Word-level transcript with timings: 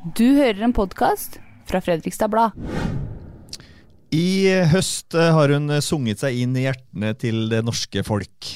Du 0.00 0.24
hører 0.32 0.62
en 0.64 0.72
podkast 0.72 1.34
fra 1.68 1.76
Fredrikstad 1.84 2.30
Blad. 2.32 2.54
I 4.16 4.48
høst 4.72 5.12
har 5.12 5.52
hun 5.52 5.68
sunget 5.84 6.22
seg 6.22 6.38
inn 6.40 6.54
i 6.56 6.62
hjertene 6.64 7.10
til 7.20 7.50
det 7.52 7.60
norske 7.66 8.00
folk. 8.06 8.48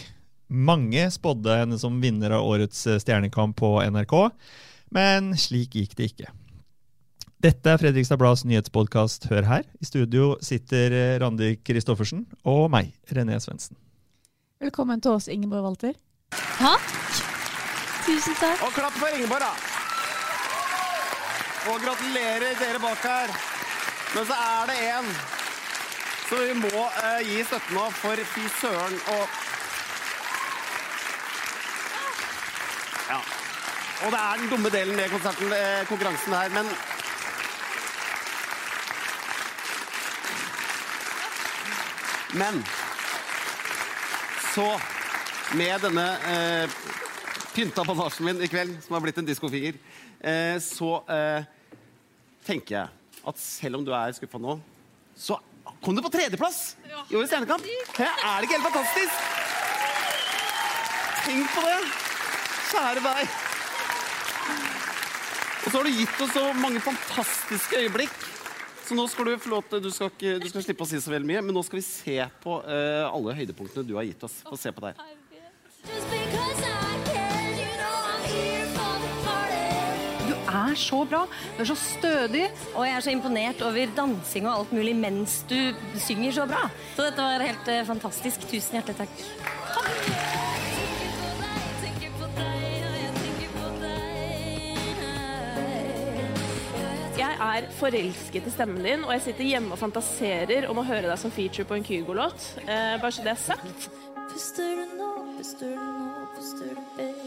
Mange 0.49 1.05
spådde 1.13 1.59
henne 1.61 1.77
som 1.81 1.99
vinner 2.01 2.33
av 2.39 2.49
årets 2.49 2.87
Stjernekamp 3.05 3.59
på 3.61 3.75
NRK, 3.93 4.15
men 4.97 5.35
slik 5.37 5.77
gikk 5.77 5.93
det 6.01 6.09
ikke. 6.15 6.33
Dette 7.45 7.75
er 7.75 7.83
Fredrikstad 7.83 8.23
Blads 8.25 8.47
nyhetspodkast 8.49 9.29
Hør 9.29 9.45
her. 9.45 9.69
I 9.85 9.91
studio 9.91 10.39
sitter 10.41 11.21
Randi 11.21 11.59
Christoffersen 11.61 12.25
og 12.49 12.71
meg, 12.73 12.95
René 13.13 13.37
Svendsen. 13.37 13.77
Velkommen 14.65 15.05
til 15.05 15.19
oss, 15.19 15.29
Ingeborg 15.29 15.69
Walter. 15.69 15.93
Takk. 16.57 16.91
Tusen 18.09 18.41
takk. 18.41 18.65
Og 18.65 18.73
klapp 18.81 18.97
for 18.97 19.13
Ingeborg, 19.13 19.45
da. 19.45 19.74
Og 21.71 21.81
gratulerer 21.81 22.59
dere 22.61 22.81
bak 22.83 23.07
her. 23.09 23.33
Men 24.15 24.27
så 24.29 24.35
er 24.37 24.69
det 24.71 24.77
en 24.91 25.09
som 26.29 26.41
vi 26.41 26.55
må 26.59 26.83
eh, 27.05 27.23
gi 27.29 27.41
støtte 27.45 27.75
nå, 27.77 27.85
for 28.01 28.29
fy 28.35 28.45
søren 28.61 29.01
og 29.17 29.41
Ja. 33.05 33.19
Og 34.05 34.13
det 34.13 34.21
er 34.21 34.39
den 34.41 34.49
dumme 34.49 34.71
delen 34.73 34.97
med 34.97 35.11
konserten, 35.13 35.53
eh, 35.53 35.87
konkurransen 35.89 36.33
her, 36.33 36.49
men 36.49 36.71
Men 42.35 42.65
så, 44.55 44.81
med 45.55 45.81
denne 45.81 46.07
eh, 46.27 46.71
pynta 47.55 47.85
bandasjen 47.87 48.27
min 48.27 48.43
i 48.43 48.49
kveld, 48.51 48.73
som 48.83 48.97
har 48.97 49.05
blitt 49.05 49.21
en 49.23 49.29
diskofinger, 49.29 49.79
eh, 50.25 50.57
så 50.65 50.91
eh, 51.13 51.47
tenker 52.47 52.79
jeg 52.81 52.89
at 53.25 53.41
selv 53.41 53.81
om 53.81 53.87
du 53.87 53.93
er 53.97 54.17
skuffa 54.17 54.41
nå, 54.41 54.59
så 55.17 55.39
kom 55.85 55.97
du 55.97 56.03
på 56.05 56.13
tredjeplass 56.13 56.77
i 56.85 57.17
årets 57.17 57.31
Stjernekamp. 57.33 57.65
Er 57.65 58.41
det 58.41 58.49
ikke 58.49 58.59
helt 58.59 58.69
fantastisk? 58.69 59.15
Tenk 61.25 61.55
på 61.55 61.65
det! 61.65 61.81
Kjære 62.75 63.03
deg. 63.05 63.35
Og 65.65 65.71
så 65.71 65.79
har 65.79 65.87
du 65.87 65.97
gitt 65.97 66.23
oss 66.25 66.33
så 66.35 66.45
mange 66.59 66.81
fantastiske 66.85 67.81
øyeblikk. 67.81 68.17
Så 68.85 68.97
nå 68.99 69.07
skal 69.09 69.31
du 69.31 69.37
til, 69.41 69.81
du 69.81 69.89
skal, 69.95 70.11
ikke, 70.13 70.35
du 70.43 70.49
skal 70.51 70.65
slippe 70.67 70.85
å 70.85 70.89
si 70.89 71.01
så 71.01 71.13
veldig 71.15 71.29
mye, 71.31 71.45
men 71.47 71.57
nå 71.57 71.63
skal 71.65 71.81
vi 71.81 71.87
se 71.87 72.19
på 72.43 72.59
uh, 72.67 73.07
alle 73.09 73.37
høydepunktene 73.39 73.87
du 73.89 73.95
har 73.97 74.05
gitt 74.05 74.27
oss. 74.27 74.43
Få 74.45 74.59
se 74.61 74.75
på 74.77 74.85
der. 74.85 74.99
Er 80.73 80.81
så 80.81 81.03
bra. 81.09 81.25
Du 81.57 81.63
er 81.65 81.71
så 81.71 81.79
stødig. 81.79 82.47
Og 82.75 82.87
jeg 82.87 82.97
er 82.97 83.05
så 83.07 83.15
imponert 83.15 83.63
over 83.67 83.97
dansing 83.97 84.49
og 84.49 84.55
alt 84.59 84.75
mulig 84.77 84.95
mens 84.99 85.43
du 85.51 85.59
synger 86.01 86.39
så 86.41 86.49
bra. 86.51 86.67
Så 86.95 87.07
dette 87.07 87.25
var 87.25 87.45
helt 87.45 87.71
eh, 87.73 87.85
fantastisk. 87.89 88.49
Tusen 88.51 88.81
hjertelig 88.81 89.05
takk. 89.05 90.35
Jeg 97.15 97.37
er 97.41 97.67
forelsket 97.79 98.47
i 98.47 98.53
stemmen 98.53 98.83
din, 98.85 99.05
og 99.07 99.13
jeg 99.15 99.23
sitter 99.29 99.47
hjemme 99.49 99.75
og 99.75 99.81
fantaserer 99.81 100.67
om 100.71 100.81
å 100.81 100.87
høre 100.87 101.09
deg 101.09 101.19
som 101.19 101.33
feature 101.35 101.67
på 101.67 101.79
en 101.79 101.87
Kygo-låt. 101.87 102.51
Eh, 102.65 102.97
bare 103.01 103.15
så 103.15 103.25
det 103.27 103.33
er 103.35 103.41
sagt. 103.43 103.89
Puster 104.31 104.81
du 104.81 104.97
nå, 104.99 105.11
puster 105.39 105.75
du 105.75 105.79
nå, 105.79 106.27
puster 106.35 106.75
du 106.75 106.81
bedre 106.99 107.24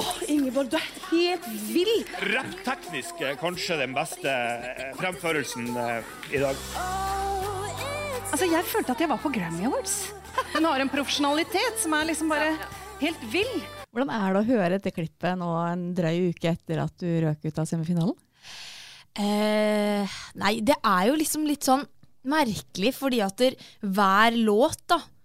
Åh, 0.00 0.22
Ingeborg, 0.28 0.70
du 0.72 0.76
er 0.78 0.88
helt 1.10 1.46
vill! 1.70 1.92
Rappteknisk 2.34 3.22
er 3.24 3.38
kanskje 3.40 3.78
den 3.80 3.94
beste 3.96 4.30
eh, 4.30 4.90
fremførelsen 5.00 5.70
eh, 5.74 6.14
i 6.34 6.42
dag. 6.42 6.64
Oh, 6.76 7.20
Altså, 8.30 8.46
Jeg 8.46 8.62
følte 8.70 8.94
at 8.94 9.00
jeg 9.02 9.10
var 9.10 9.18
på 9.18 9.32
Grammy 9.34 9.64
Awards. 9.66 9.94
Hun 10.54 10.66
har 10.68 10.82
en 10.82 10.90
profesjonalitet 10.92 11.80
som 11.82 11.94
er 11.98 12.06
liksom 12.12 12.30
bare 12.30 12.52
helt 13.00 13.22
vill. 13.32 13.54
Hvordan 13.90 14.12
er 14.14 14.34
det 14.36 14.40
å 14.42 14.48
høre 14.52 14.74
dette 14.76 14.92
klippet 14.94 15.38
nå 15.40 15.48
en 15.66 15.88
drøy 15.98 16.30
uke 16.30 16.52
etter 16.52 16.78
at 16.84 16.94
du 17.02 17.08
røk 17.24 17.48
ut 17.48 17.58
av 17.58 17.66
semifinalen? 17.66 18.14
Eh, 19.18 20.18
nei, 20.38 20.52
det 20.62 20.76
er 20.78 21.08
jo 21.10 21.16
liksom 21.18 21.42
litt 21.48 21.66
sånn 21.66 21.82
merkelig, 22.30 22.92
fordi 22.94 23.18
at 23.24 23.40
der, 23.40 23.56
hver 23.82 24.36
låt, 24.38 24.78
da, 24.92 25.00
eh, 25.00 25.19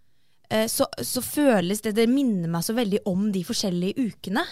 så, 0.71 0.87
så 1.03 1.21
føles 1.25 1.81
det 1.85 1.95
Det 1.97 2.05
minner 2.11 2.51
meg 2.51 2.63
så 2.65 2.75
veldig 2.77 3.03
om 3.09 3.27
de 3.33 3.41
forskjellige 3.47 4.07
ukene. 4.09 4.43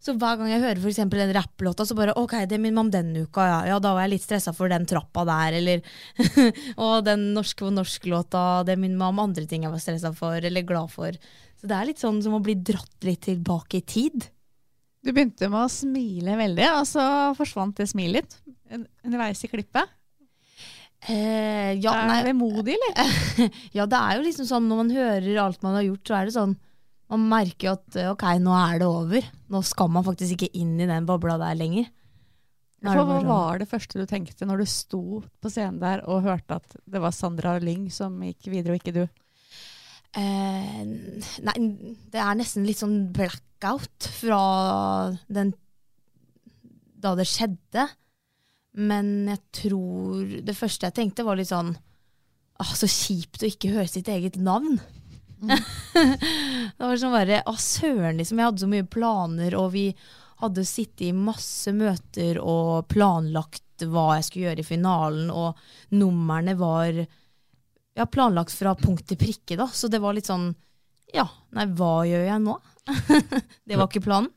Så 0.00 0.14
hver 0.16 0.38
gang 0.40 0.48
jeg 0.48 0.62
hører 0.62 0.80
for 0.80 1.18
den 1.20 1.32
rapplåta, 1.36 1.84
så 1.84 1.94
bare 1.96 2.14
OK, 2.16 2.32
det 2.48 2.56
minner 2.56 2.78
meg 2.78 2.86
om 2.86 2.92
den 2.94 3.10
uka, 3.26 3.44
ja. 3.44 3.58
ja. 3.68 3.76
Da 3.84 3.92
var 3.92 4.06
jeg 4.06 4.14
litt 4.14 4.24
stressa 4.24 4.54
for 4.56 4.72
den 4.72 4.86
trappa 4.88 5.26
der, 5.28 5.58
eller 5.58 5.82
Og 6.86 7.04
den 7.04 7.26
norske 7.36 7.66
og 7.68 7.74
norsk-låta, 7.76 8.62
det 8.64 8.78
minner 8.80 8.96
meg 9.02 9.12
om 9.12 9.20
andre 9.26 9.44
ting 9.50 9.66
jeg 9.66 9.74
var 9.74 9.82
stressa 9.84 10.14
for, 10.16 10.40
eller 10.40 10.64
glad 10.64 10.88
for. 10.94 11.18
Så 11.60 11.68
det 11.68 11.76
er 11.76 11.90
litt 11.90 12.00
sånn 12.00 12.22
som 12.24 12.38
å 12.38 12.40
bli 12.40 12.56
dratt 12.56 13.04
litt 13.04 13.26
tilbake 13.28 13.82
i 13.82 13.84
tid. 13.84 14.30
Du 15.04 15.12
begynte 15.12 15.48
med 15.52 15.66
å 15.66 15.72
smile 15.72 16.38
veldig, 16.40 16.66
og 16.78 16.88
så 16.88 17.04
forsvant 17.36 17.76
det 17.80 17.90
smilet 17.92 18.22
litt 18.32 18.38
un- 18.72 18.88
underveis 19.04 19.44
i 19.44 19.52
klippet. 19.52 19.92
Eh, 21.08 21.78
ja, 21.80 21.94
er 21.96 22.10
det 22.24 22.32
vemodig, 22.34 22.74
eller? 22.76 23.52
Ja, 23.78 23.86
det 23.88 23.96
er 23.96 24.18
jo 24.18 24.24
liksom 24.26 24.44
sånn 24.50 24.66
når 24.68 24.80
man 24.82 24.90
hører 24.92 25.38
alt 25.46 25.62
man 25.64 25.78
har 25.78 25.86
gjort, 25.86 26.02
så 26.10 26.16
er 26.18 26.26
det 26.28 26.34
sånn 26.36 26.52
Man 27.10 27.22
merker 27.30 27.70
jo 27.70 27.72
at 27.78 27.96
ok, 28.12 28.24
nå 28.44 28.52
er 28.54 28.76
det 28.82 28.86
over. 28.86 29.24
Nå 29.50 29.62
skal 29.66 29.88
man 29.90 30.04
faktisk 30.06 30.36
ikke 30.36 30.50
inn 30.60 30.76
i 30.78 30.86
den 30.86 31.08
bobla 31.08 31.38
der 31.40 31.56
lenger. 31.58 31.88
Er 32.84 32.92
For 32.94 33.00
hva 33.08 33.16
sånn- 33.18 33.26
var 33.28 33.58
det 33.58 33.68
første 33.68 33.98
du 33.98 34.06
tenkte 34.06 34.46
når 34.46 34.62
du 34.62 34.66
sto 34.70 35.00
på 35.42 35.50
scenen 35.50 35.80
der 35.82 36.04
og 36.06 36.22
hørte 36.28 36.60
at 36.60 36.76
det 36.86 37.00
var 37.02 37.10
Sandra 37.16 37.56
Lyng 37.60 37.88
som 37.92 38.14
gikk 38.22 38.46
videre, 38.52 38.76
og 38.76 38.78
ikke 38.84 38.94
du? 38.94 39.02
Eh, 40.14 40.84
nei, 41.48 41.56
det 42.10 42.18
er 42.22 42.38
nesten 42.38 42.64
litt 42.66 42.80
sånn 42.80 43.12
blackout 43.14 44.06
fra 44.20 45.16
den 45.30 45.52
Da 47.00 47.14
det 47.18 47.26
skjedde. 47.30 47.88
Men 48.78 49.26
jeg 49.26 49.40
tror 49.56 50.28
Det 50.46 50.54
første 50.54 50.86
jeg 50.86 50.94
tenkte, 50.94 51.24
var 51.26 51.38
litt 51.40 51.50
sånn 51.50 51.72
ah, 51.74 52.72
Så 52.78 52.86
kjipt 52.90 53.42
å 53.42 53.48
ikke 53.50 53.72
høre 53.74 53.90
sitt 53.90 54.10
eget 54.12 54.38
navn. 54.38 54.78
det 55.40 56.78
var 56.78 57.00
sånn 57.00 57.14
bare 57.14 57.40
Å, 57.48 57.54
søren, 57.58 58.18
liksom. 58.20 58.38
Jeg 58.38 58.50
hadde 58.50 58.64
så 58.64 58.70
mye 58.70 58.86
planer, 58.86 59.56
og 59.58 59.72
vi 59.74 59.86
hadde 60.40 60.64
sittet 60.64 61.08
i 61.08 61.16
masse 61.16 61.72
møter 61.76 62.38
og 62.40 62.86
planlagt 62.92 63.84
hva 63.88 64.18
jeg 64.18 64.26
skulle 64.26 64.46
gjøre 64.50 64.62
i 64.62 64.68
finalen, 64.68 65.30
og 65.32 65.58
numrene 65.96 66.54
var 66.60 66.92
ja, 67.00 68.06
planlagt 68.06 68.54
fra 68.56 68.74
punkt 68.76 69.06
til 69.08 69.20
prikke, 69.20 69.56
da. 69.60 69.68
Så 69.72 69.88
det 69.92 70.00
var 70.00 70.16
litt 70.16 70.28
sånn 70.30 70.50
Ja, 71.12 71.26
nei, 71.56 71.66
hva 71.76 72.04
gjør 72.08 72.26
jeg 72.28 72.44
nå? 72.44 72.56
det 73.68 73.76
var 73.76 73.88
ikke 73.88 74.04
planen. 74.04 74.30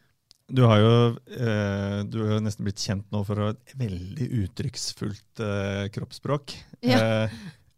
Du 0.51 0.63
har 0.67 0.81
jo 0.81 0.95
eh, 1.31 1.99
du 2.09 2.17
har 2.27 2.41
nesten 2.43 2.67
blitt 2.67 2.81
kjent 2.83 3.05
nå 3.13 3.21
for 3.27 3.39
et 3.47 3.75
veldig 3.79 4.27
uttrykksfullt 4.43 5.43
eh, 5.43 5.85
kroppsspråk. 5.95 6.55
Ja. 6.83 6.99
Eh, 6.99 7.37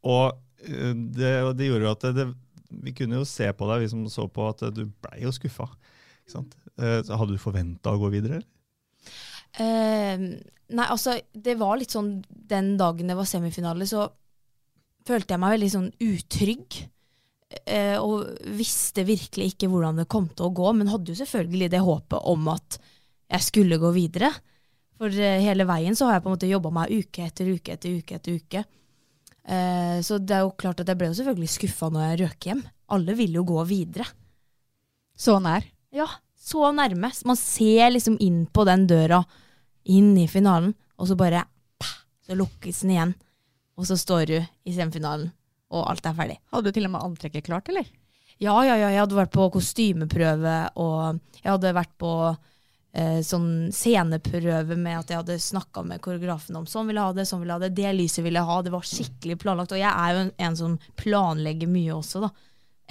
og, 0.10 0.42
eh, 0.66 0.96
det, 0.96 1.36
og 1.46 1.54
det 1.60 1.70
gjorde 1.70 1.86
jo 1.86 1.94
at 1.94 2.08
det, 2.18 2.28
vi 2.86 2.96
kunne 2.98 3.22
jo 3.22 3.30
se 3.30 3.52
på 3.54 3.70
deg, 3.70 3.86
vi 3.86 3.92
som 3.94 4.04
så 4.12 4.26
på, 4.32 4.50
at 4.50 4.66
du 4.76 4.88
blei 4.90 5.22
jo 5.24 5.34
skuffa. 5.36 5.70
Eh, 6.34 7.00
hadde 7.06 7.32
du 7.36 7.40
forventa 7.42 7.94
å 7.94 8.02
gå 8.02 8.10
videre? 8.14 8.42
eller? 8.42 8.52
Eh, 9.62 10.26
nei, 10.76 10.88
altså, 10.90 11.16
det 11.32 11.54
var 11.56 11.78
litt 11.80 11.94
sånn 11.94 12.18
Den 12.28 12.74
dagen 12.80 13.08
det 13.08 13.16
var 13.16 13.30
semifinale, 13.30 13.88
så 13.88 14.10
følte 15.06 15.36
jeg 15.36 15.44
meg 15.44 15.56
veldig 15.56 15.72
sånn 15.72 15.92
utrygg. 16.02 16.82
Eh, 17.66 17.96
og 18.02 18.26
visste 18.58 19.06
virkelig 19.06 19.54
ikke 19.54 19.70
hvordan 19.70 20.02
det 20.02 20.10
kom 20.12 20.28
til 20.34 20.48
å 20.48 20.56
gå, 20.56 20.72
men 20.78 20.90
hadde 20.90 21.14
jo 21.14 21.20
selvfølgelig 21.20 21.72
det 21.76 21.84
håpet 21.86 22.30
om 22.32 22.50
at 22.56 22.80
jeg 23.32 23.46
skulle 23.46 23.80
gå 23.82 23.92
videre. 23.96 24.32
For 25.00 25.12
eh, 25.12 25.44
hele 25.44 25.68
veien 25.68 25.98
så 25.98 26.10
har 26.10 26.18
jeg 26.18 26.26
på 26.26 26.32
en 26.32 26.38
måte 26.38 26.50
jobba 26.50 26.74
meg 26.74 26.94
uke 26.96 27.28
etter 27.28 27.52
uke 27.52 27.76
etter 27.76 28.00
uke 28.00 28.18
etter 28.18 28.40
uke. 28.40 28.66
Eh, 29.46 29.98
så 30.06 30.18
det 30.18 30.38
er 30.38 30.46
jo 30.46 30.56
klart 30.58 30.82
at 30.82 30.90
jeg 30.90 31.00
ble 31.00 31.12
jo 31.12 31.18
selvfølgelig 31.20 31.54
skuffa 31.54 31.92
når 31.94 32.06
jeg 32.06 32.22
røk 32.24 32.50
hjem. 32.50 32.64
Alle 32.96 33.18
vil 33.18 33.38
jo 33.38 33.46
gå 33.48 33.66
videre. 33.70 34.08
Så 35.16 35.38
nær. 35.44 35.66
Ja, 35.96 36.08
så 36.36 36.72
nærme. 36.76 37.12
Man 37.26 37.40
ser 37.40 37.94
liksom 37.94 38.18
inn 38.24 38.46
på 38.52 38.66
den 38.68 38.88
døra, 38.90 39.22
inn 39.86 40.16
i 40.18 40.28
finalen, 40.30 40.74
og 40.98 41.10
så 41.10 41.18
bare 41.20 41.46
pah, 41.82 41.96
så 42.26 42.38
lukkes 42.38 42.84
den 42.84 42.96
igjen. 42.96 43.16
Og 43.76 43.88
så 43.90 43.98
står 44.00 44.26
du 44.30 44.38
i 44.40 44.74
semifinalen, 44.76 45.32
og 45.74 45.86
alt 45.90 46.06
er 46.06 46.18
ferdig. 46.18 46.40
Hadde 46.54 46.70
du 46.70 46.76
til 46.76 46.88
og 46.88 46.94
med 46.96 47.06
antrekket 47.06 47.48
klart, 47.48 47.70
eller? 47.72 47.88
Ja, 48.38 48.56
ja, 48.68 48.76
ja, 48.76 48.90
jeg 48.92 49.00
hadde 49.00 49.18
vært 49.18 49.34
på 49.34 49.48
kostymeprøve, 49.54 50.56
og 50.82 51.22
jeg 51.40 51.48
hadde 51.48 51.72
vært 51.78 51.94
på 52.02 52.12
eh, 52.92 53.22
sånn 53.24 53.70
sceneprøve 53.74 54.76
med 54.76 55.00
at 55.00 55.14
jeg 55.14 55.22
hadde 55.22 55.38
snakka 55.40 55.86
med 55.88 56.04
koreografen 56.04 56.60
om 56.60 56.68
sånn 56.68 56.90
vil 56.90 57.00
jeg 57.00 57.08
ha 57.08 57.16
det, 57.16 57.28
sånn 57.30 57.42
vil 57.44 57.54
jeg 57.54 57.60
ha 57.60 57.64
det, 57.64 57.72
det 57.78 57.94
lyset 57.96 58.26
vil 58.26 58.40
jeg 58.40 58.50
ha. 58.50 58.58
Det 58.66 58.74
var 58.76 58.90
skikkelig 58.90 59.40
planlagt. 59.42 59.76
Og 59.76 59.82
jeg 59.82 59.92
er 59.92 60.16
jo 60.18 60.26
en, 60.26 60.34
en 60.50 60.60
som 60.60 60.78
planlegger 61.00 61.72
mye 61.72 61.96
også, 61.96 62.26
da. 62.28 62.32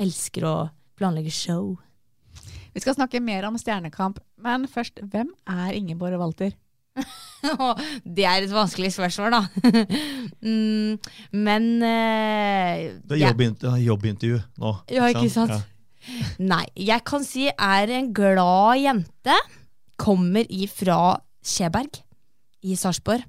Elsker 0.01 0.49
å 0.49 0.57
planlegge 0.99 1.35
show. 1.35 1.75
Vi 2.75 2.83
skal 2.83 2.97
snakke 2.97 3.21
mer 3.23 3.47
om 3.47 3.59
Stjernekamp, 3.61 4.19
men 4.43 4.65
først, 4.71 4.99
hvem 5.13 5.29
er 5.51 5.77
Ingeborg 5.77 6.19
Walter? 6.19 6.57
det 8.17 8.25
er 8.25 8.45
et 8.47 8.53
vanskelig 8.55 8.93
spørsmål, 8.95 9.35
da. 9.35 9.43
mm, 10.47 10.99
men 11.45 11.69
uh, 11.83 12.85
Det 13.03 13.19
er 13.19 13.25
jobbintervju, 13.27 13.27
jobbin- 13.27 13.73
er 13.75 13.83
jobbintervju 13.89 14.41
nå. 14.63 14.75
Ja, 14.95 15.11
ikke 15.13 15.31
sant? 15.33 15.55
Ja. 15.55 15.63
Nei, 16.45 16.65
jeg 16.77 17.05
kan 17.09 17.25
si 17.25 17.49
er 17.51 17.93
en 17.99 18.13
glad 18.17 18.81
jente. 18.83 19.37
Kommer 20.01 20.47
ifra 20.53 21.17
Skjeberg 21.45 22.01
i 22.65 22.77
Sarpsborg. 22.77 23.25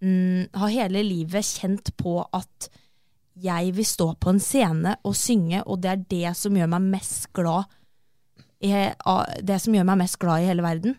Mm, 0.00 0.46
har 0.56 0.72
hele 0.72 1.02
livet 1.04 1.44
kjent 1.44 1.92
på 2.00 2.22
at 2.32 2.70
jeg 3.40 3.74
vil 3.76 3.86
stå 3.86 4.14
på 4.20 4.32
en 4.34 4.40
scene 4.42 4.94
og 5.06 5.14
synge, 5.16 5.62
og 5.64 5.80
det 5.82 5.90
er 5.90 6.02
det 6.10 6.32
som 6.36 6.56
gjør 6.56 6.70
meg 6.72 6.88
mest 6.96 7.28
glad 7.36 7.68
i, 8.60 8.72
Det 9.40 9.56
som 9.60 9.74
gjør 9.76 9.86
meg 9.88 10.00
mest 10.02 10.18
glad 10.20 10.42
i 10.42 10.48
hele 10.50 10.64
verden. 10.64 10.96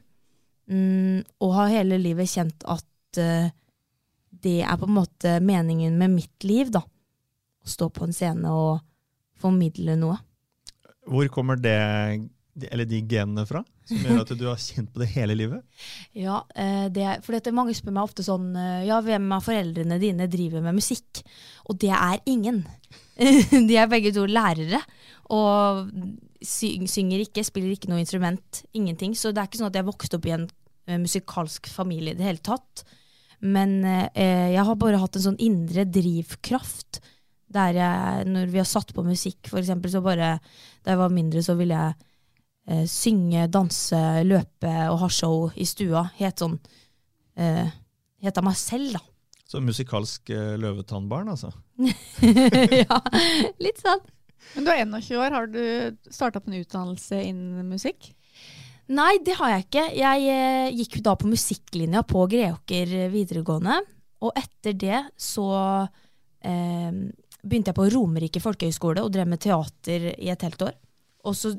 Mm, 0.72 1.24
og 1.44 1.56
har 1.58 1.74
hele 1.74 2.00
livet 2.00 2.32
kjent 2.32 2.64
at 2.70 3.20
uh, 3.20 3.52
det 4.42 4.62
er 4.64 4.78
på 4.80 4.88
en 4.88 4.96
måte 4.96 5.36
meningen 5.44 5.98
med 6.00 6.16
mitt 6.16 6.48
liv, 6.48 6.72
da. 6.74 6.82
Å 7.62 7.70
stå 7.70 7.90
på 7.94 8.08
en 8.08 8.16
scene 8.16 8.54
og 8.56 8.80
formidle 9.42 9.98
noe. 10.00 10.16
Hvor 11.12 11.28
kommer 11.34 11.60
det, 11.60 11.76
eller 12.70 12.88
de 12.88 13.02
genene 13.10 13.44
fra, 13.50 13.64
som 13.90 14.00
gjør 14.06 14.22
at 14.24 14.34
du 14.38 14.46
har 14.48 14.62
kjent 14.62 14.92
på 14.94 15.02
det 15.04 15.10
hele 15.16 15.36
livet? 15.38 15.66
Ja, 16.26 16.40
uh, 16.46 16.88
det, 16.94 17.20
for 17.26 17.52
mange 17.56 17.76
spør 17.76 17.98
meg 17.98 18.08
ofte 18.08 18.26
sånn 18.26 18.52
uh, 18.56 18.82
Ja, 18.88 19.02
hvem 19.04 19.28
av 19.36 19.44
foreldrene 19.46 20.00
dine 20.02 20.30
driver 20.32 20.64
med 20.64 20.80
musikk? 20.80 21.24
Og 21.68 21.78
det 21.84 21.92
er 21.98 22.24
ingen. 22.30 22.64
De 23.70 23.78
er 23.78 23.92
begge 23.92 24.14
to 24.16 24.24
lærere. 24.30 24.82
Og 25.32 25.92
synger 26.42 27.22
ikke, 27.24 27.44
spiller 27.46 27.76
ikke 27.76 27.92
noe 27.92 28.02
instrument. 28.02 28.64
Ingenting. 28.74 29.14
Så 29.16 29.32
det 29.32 29.44
er 29.44 29.50
ikke 29.50 29.62
sånn 29.62 29.70
at 29.70 29.78
jeg 29.80 29.88
vokste 29.88 30.18
opp 30.18 30.28
i 30.28 30.36
en 30.36 30.50
musikalsk 30.90 31.70
familie 31.72 32.16
i 32.16 32.18
det 32.18 32.26
hele 32.26 32.44
tatt. 32.44 32.84
Men 33.42 33.82
eh, 33.86 34.52
jeg 34.54 34.66
har 34.68 34.78
bare 34.80 35.02
hatt 35.02 35.18
en 35.18 35.26
sånn 35.30 35.42
indre 35.42 35.86
drivkraft. 35.90 37.02
Der 37.52 37.76
jeg, 37.76 38.28
når 38.32 38.48
vi 38.54 38.62
har 38.62 38.70
satt 38.70 38.94
på 38.96 39.04
musikk, 39.04 39.50
for 39.50 39.60
eksempel, 39.60 39.92
så 39.92 40.00
bare 40.00 40.38
Da 40.86 40.94
jeg 40.94 41.00
var 41.02 41.12
mindre, 41.12 41.42
så 41.44 41.58
ville 41.60 41.76
jeg 41.76 41.98
eh, 42.72 42.86
synge, 42.88 43.50
danse, 43.52 44.00
løpe 44.24 44.76
og 44.88 45.02
ha 45.04 45.10
show 45.12 45.50
i 45.56 45.68
stua. 45.68 46.06
Helt 46.22 46.42
sånn 46.42 46.58
eh, 47.36 47.68
Helt 48.22 48.38
av 48.38 48.46
meg 48.46 48.58
selv, 48.60 48.94
da. 48.94 49.02
Så 49.50 49.60
musikalsk 49.66 50.30
eh, 50.32 50.54
løvetannbarn, 50.62 51.34
altså. 51.34 51.50
ja, 52.86 53.00
litt 53.60 53.82
sånn. 53.82 54.04
Men 54.54 54.68
du 54.68 54.72
er 54.72 54.84
21 54.86 55.18
år, 55.18 55.34
har 55.36 55.50
du 55.50 55.64
starta 56.14 56.40
på 56.40 56.52
en 56.52 56.62
utdannelse 56.62 57.18
innen 57.26 57.68
musikk? 57.72 58.12
Nei, 58.92 59.16
det 59.24 59.38
har 59.40 59.54
jeg 59.54 59.66
ikke. 59.66 59.84
Jeg 59.96 60.30
eh, 60.34 60.70
gikk 60.82 61.00
da 61.06 61.16
på 61.20 61.30
musikklinja 61.32 62.04
på 62.08 62.26
Greåker 62.32 62.96
videregående. 63.14 63.78
Og 64.22 64.36
etter 64.38 64.76
det 64.78 65.00
så 65.20 65.48
eh, 66.44 66.90
begynte 67.42 67.72
jeg 67.72 67.78
på 67.78 67.88
Romerike 67.94 68.42
folkehøgskole 68.44 69.06
og 69.06 69.14
drev 69.14 69.30
med 69.32 69.42
teater 69.42 70.12
i 70.14 70.32
et 70.34 70.46
helt 70.46 70.68
år. 70.68 70.76
Og 71.26 71.38
så 71.38 71.54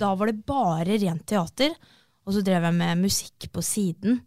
da 0.00 0.14
var 0.16 0.30
det 0.30 0.46
bare 0.48 0.96
rent 0.96 1.26
teater, 1.28 1.74
og 2.24 2.34
så 2.34 2.42
drev 2.46 2.64
jeg 2.70 2.78
med 2.78 3.04
musikk 3.04 3.50
på 3.52 3.64
siden. 3.64 4.20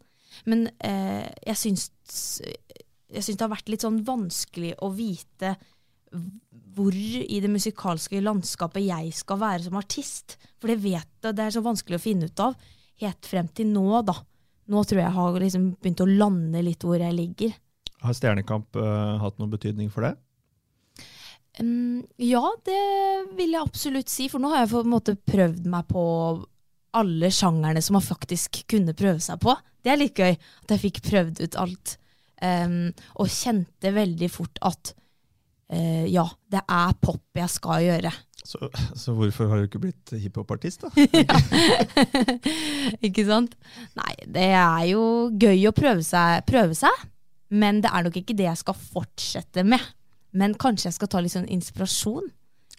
Men 0.49 0.67
eh, 0.77 1.25
jeg 1.47 1.59
syns 1.59 1.89
jeg 3.13 3.21
syns 3.21 3.37
det 3.37 3.45
har 3.45 3.53
vært 3.53 3.69
litt 3.69 3.83
sånn 3.85 4.01
vanskelig 4.05 4.73
å 4.81 4.89
vite 4.93 5.53
hvor 6.73 6.95
i 6.95 7.39
det 7.41 7.51
musikalske 7.51 8.21
landskapet 8.23 8.85
jeg 8.85 9.11
skal 9.15 9.41
være 9.41 9.65
som 9.67 9.77
artist. 9.79 10.37
For 10.61 10.71
det 10.71 10.79
vet 10.83 11.09
jeg, 11.23 11.35
det 11.35 11.45
er 11.45 11.55
så 11.55 11.63
vanskelig 11.65 11.99
å 11.99 12.03
finne 12.03 12.29
ut 12.29 12.43
av. 12.43 12.55
Helt 13.03 13.29
frem 13.29 13.49
til 13.53 13.69
nå, 13.73 13.87
da. 14.07 14.15
Nå 14.71 14.83
tror 14.87 15.01
jeg 15.01 15.07
jeg 15.07 15.17
har 15.17 15.39
liksom 15.43 15.67
begynt 15.81 16.03
å 16.03 16.09
lande 16.09 16.63
litt 16.65 16.85
hvor 16.85 17.01
jeg 17.01 17.17
ligger. 17.17 17.57
Har 18.03 18.15
Stjernekamp 18.17 18.79
uh, 18.79 19.19
hatt 19.21 19.37
noen 19.39 19.51
betydning 19.53 19.91
for 19.93 20.07
det? 20.07 20.15
Um, 21.61 22.01
ja, 22.17 22.41
det 22.65 22.79
vil 23.37 23.53
jeg 23.53 23.61
absolutt 23.61 24.09
si, 24.09 24.27
for 24.31 24.41
nå 24.41 24.49
har 24.51 24.63
jeg 24.63 24.73
på 24.73 24.81
en 24.83 24.93
måte 24.93 25.15
prøvd 25.19 25.67
meg 25.69 25.85
på 25.91 26.05
alle 26.97 27.29
sjangerne 27.33 27.81
som 27.81 27.97
man 27.97 28.05
faktisk 28.05 28.63
kunne 28.69 28.95
prøve 28.97 29.21
seg 29.23 29.39
på. 29.41 29.53
Det 29.83 29.93
er 29.93 29.99
litt 29.99 30.17
gøy 30.17 30.33
at 30.33 30.73
jeg 30.73 30.83
fikk 30.87 31.03
prøvd 31.09 31.43
ut 31.43 31.59
alt. 31.61 31.95
Um, 32.43 32.91
og 33.21 33.31
kjente 33.31 33.93
veldig 33.95 34.27
fort 34.31 34.59
at 34.67 34.91
eh, 35.73 36.05
ja, 36.13 36.25
det 36.53 36.61
er 36.63 36.93
pop 37.01 37.41
jeg 37.41 37.51
skal 37.51 37.83
gjøre. 37.87 38.13
Så, 38.43 38.59
så 38.99 39.13
hvorfor 39.15 39.47
har 39.49 39.61
du 39.61 39.69
ikke 39.69 39.81
blitt 39.85 40.13
hiphopartist, 40.19 40.83
da? 40.83 40.91
ikke 43.07 43.23
sant? 43.27 43.55
Nei, 43.97 44.13
det 44.27 44.49
er 44.51 44.85
jo 44.91 45.03
gøy 45.31 45.69
å 45.69 45.75
prøve 45.75 46.03
seg, 46.03 46.43
prøve 46.49 46.75
seg, 46.75 47.05
men 47.55 47.79
det 47.83 47.91
er 47.93 48.03
nok 48.03 48.19
ikke 48.19 48.35
det 48.35 48.49
jeg 48.49 48.59
skal 48.59 48.77
fortsette 48.77 49.63
med. 49.67 49.83
Men 50.35 50.57
kanskje 50.59 50.89
jeg 50.89 50.97
skal 50.97 51.11
ta 51.13 51.21
litt 51.23 51.35
sånn 51.35 51.49
inspirasjon. 51.53 52.31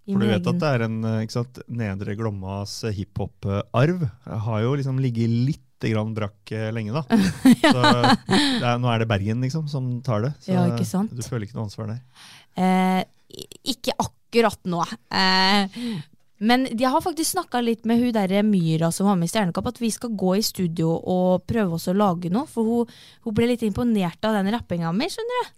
For 0.05 0.21
du 0.21 0.29
vet 0.29 0.49
at 0.51 0.61
det 0.61 0.71
er 0.77 0.85
en 0.85 0.97
eh, 1.09 1.21
sant, 1.33 1.63
Nedre 1.73 2.17
Glommas 2.19 2.83
eh, 2.85 2.93
hiphop-arv 2.93 4.03
har 4.45 4.65
jo 4.67 4.75
liksom 4.77 4.99
ligget 5.01 5.33
litt 5.33 5.61
grann 5.85 6.13
brakk 6.17 6.53
eh, 6.53 6.69
lenge, 6.75 6.93
da. 6.93 7.05
Så 7.65 7.85
er, 7.85 8.79
nå 8.81 8.91
er 8.93 9.01
det 9.01 9.09
Bergen 9.09 9.41
liksom 9.45 9.69
som 9.73 9.89
tar 10.05 10.27
det. 10.27 10.35
Så 10.45 10.53
Ja, 10.53 10.67
du 10.69 11.25
føler 11.25 11.47
ikke 11.49 11.57
noe 11.57 11.69
ansvar 11.71 11.89
der. 11.95 12.03
Eh, 12.55 13.03
ikke 13.67 13.95
akkurat 13.99 14.61
nå. 14.71 14.83
Eh, 15.11 15.79
men 16.45 16.67
jeg 16.71 16.91
har 16.91 17.03
faktisk 17.03 17.35
snakka 17.35 17.61
litt 17.63 17.87
med 17.89 18.03
hun 18.03 18.13
der 18.15 18.35
Myra 18.47 18.91
som 18.93 19.09
var 19.09 19.19
med 19.19 19.31
i 19.31 19.33
Stjernekamp, 19.33 19.71
at 19.71 19.81
vi 19.81 19.91
skal 19.95 20.15
gå 20.19 20.35
i 20.39 20.45
studio 20.45 20.93
og 20.99 21.47
prøve 21.49 21.79
oss 21.79 21.89
å 21.91 21.97
lage 21.97 22.31
noe. 22.33 22.47
For 22.51 22.69
hun, 22.69 22.95
hun 23.27 23.37
ble 23.37 23.49
litt 23.53 23.65
imponert 23.67 24.27
av 24.27 24.37
den 24.39 24.51
rappinga 24.55 24.93
mi, 24.95 25.09
skjønner 25.11 25.41
du. 25.41 25.49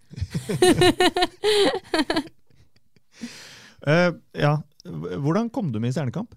Uh, 3.86 4.10
ja, 4.46 4.56
Hvordan 4.86 5.50
kom 5.50 5.72
du 5.74 5.80
med 5.82 5.90
i 5.90 5.96
Stjernekamp? 5.96 6.36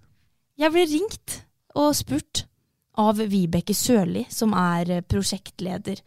Jeg 0.60 0.74
ble 0.74 0.82
ringt 0.90 1.36
og 1.78 1.92
spurt 1.96 2.44
av 3.00 3.20
Vibeke 3.30 3.76
Sørli, 3.76 4.24
som 4.28 4.52
er 4.58 4.98
prosjektleder 5.08 6.02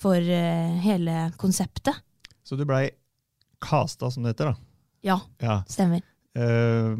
for 0.00 0.16
hele 0.16 1.28
konseptet. 1.38 2.00
Så 2.42 2.56
du 2.58 2.64
blei 2.66 2.88
casta, 3.62 4.10
som 4.12 4.24
det 4.26 4.34
heter, 4.34 4.52
da? 4.52 4.68
Ja, 5.06 5.20
Ja. 5.42 5.60
stemmer. 5.70 6.02
Uh, 6.32 6.96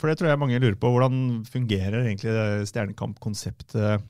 for 0.00 0.10
det 0.10 0.16
tror 0.18 0.32
jeg 0.32 0.40
mange 0.40 0.58
lurer 0.58 0.78
på. 0.80 0.90
Hvordan 0.90 1.44
fungerer 1.46 2.00
egentlig 2.08 2.32
Stjernekamp-konseptet? 2.66 4.02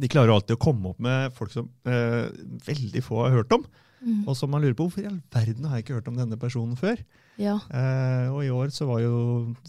De 0.00 0.10
klarer 0.10 0.34
alltid 0.34 0.58
å 0.58 0.60
komme 0.60 0.92
opp 0.92 1.00
med 1.02 1.32
folk 1.34 1.52
som 1.54 1.70
uh, 1.88 2.28
veldig 2.66 3.02
få 3.02 3.24
har 3.24 3.38
hørt 3.40 3.54
om. 3.56 3.64
Mm. 4.00 4.22
Og 4.28 4.36
som 4.36 4.52
man 4.52 4.62
lurer 4.64 4.76
på 4.76 4.86
hvorfor 4.86 5.04
i 5.04 5.08
all 5.10 5.18
verden 5.32 5.66
har 5.68 5.78
jeg 5.78 5.84
ikke 5.86 5.96
hørt 5.98 6.08
om 6.12 6.20
denne 6.20 6.38
personen 6.40 6.76
før. 6.78 7.00
Ja. 7.40 7.58
Uh, 7.72 8.28
og 8.34 8.44
i 8.46 8.52
år 8.54 8.72
så 8.72 8.86
var 8.88 9.02
jo 9.04 9.16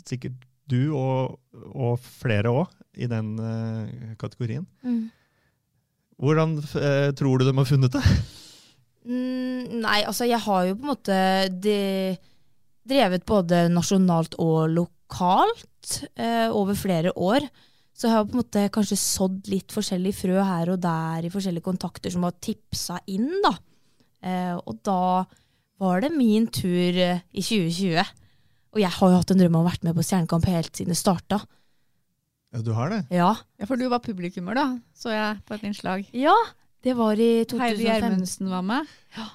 sikkert 0.05 0.43
du 0.71 0.93
og, 0.95 1.39
og 1.75 1.97
flere 2.21 2.51
òg 2.53 2.69
i 3.01 3.07
den 3.11 3.33
eh, 3.39 4.13
kategorien. 4.19 4.63
Mm. 4.83 5.09
Hvordan 6.21 6.53
tror 7.17 7.39
du 7.41 7.47
de 7.47 7.53
har 7.57 7.67
funnet 7.67 7.95
det? 7.95 8.03
Mm, 9.07 9.81
nei, 9.81 10.01
altså 10.05 10.27
jeg 10.29 10.41
har 10.43 10.67
jo 10.67 10.77
på 10.77 10.85
en 10.85 10.91
måte 10.91 11.17
de, 11.63 11.77
drevet 12.87 13.25
både 13.27 13.65
nasjonalt 13.73 14.37
og 14.41 14.69
lokalt 14.75 16.01
eh, 16.15 16.49
over 16.53 16.77
flere 16.77 17.13
år. 17.17 17.47
Så 17.97 18.07
jeg 18.07 18.15
har 18.15 18.25
på 18.25 18.35
en 18.35 18.41
måte 18.41 18.65
kanskje 18.73 18.97
sådd 18.97 19.49
litt 19.51 19.73
forskjellig 19.73 20.13
frø 20.17 20.39
her 20.41 20.71
og 20.73 20.79
der 20.81 21.27
i 21.27 21.33
forskjellige 21.33 21.65
kontakter 21.65 22.13
som 22.13 22.25
har 22.25 22.37
tipsa 22.41 22.99
inn, 23.11 23.29
da. 23.43 23.55
Eh, 24.21 24.55
og 24.57 24.81
da 24.85 25.25
var 25.81 26.03
det 26.03 26.13
min 26.13 26.47
tur 26.53 26.97
eh, 26.97 27.23
i 27.33 27.43
2020. 27.45 28.13
Og 28.71 28.79
jeg 28.79 28.93
har 28.95 29.11
jo 29.11 29.19
hatt 29.19 29.33
en 29.33 29.41
drøm 29.41 29.57
om 29.57 29.65
å 29.65 29.69
vært 29.69 29.83
med 29.85 29.97
på 29.97 30.05
Stjernekamp 30.05 30.45
helt 30.47 30.71
siden 30.77 30.93
det 30.93 31.01
starta. 31.01 31.41
Ja, 32.51 32.61
du 32.63 32.71
har 32.75 32.91
det? 32.91 33.01
Ja. 33.13 33.31
Ja, 33.59 33.67
For 33.67 33.79
du 33.79 33.87
var 33.91 34.03
publikummer, 34.03 34.55
da, 34.57 34.65
så 34.97 35.13
jeg 35.13 35.39
på 35.47 35.55
et 35.55 35.65
innslag. 35.67 36.07
ja, 36.15 36.35
det 36.85 36.95
var 36.97 37.19
i 37.19 37.29
Heidi 37.41 37.51
2015. 37.53 37.85
Gjermundsen 37.85 38.51
var 38.51 38.65
med. 38.65 38.95
Ja. 39.17 39.27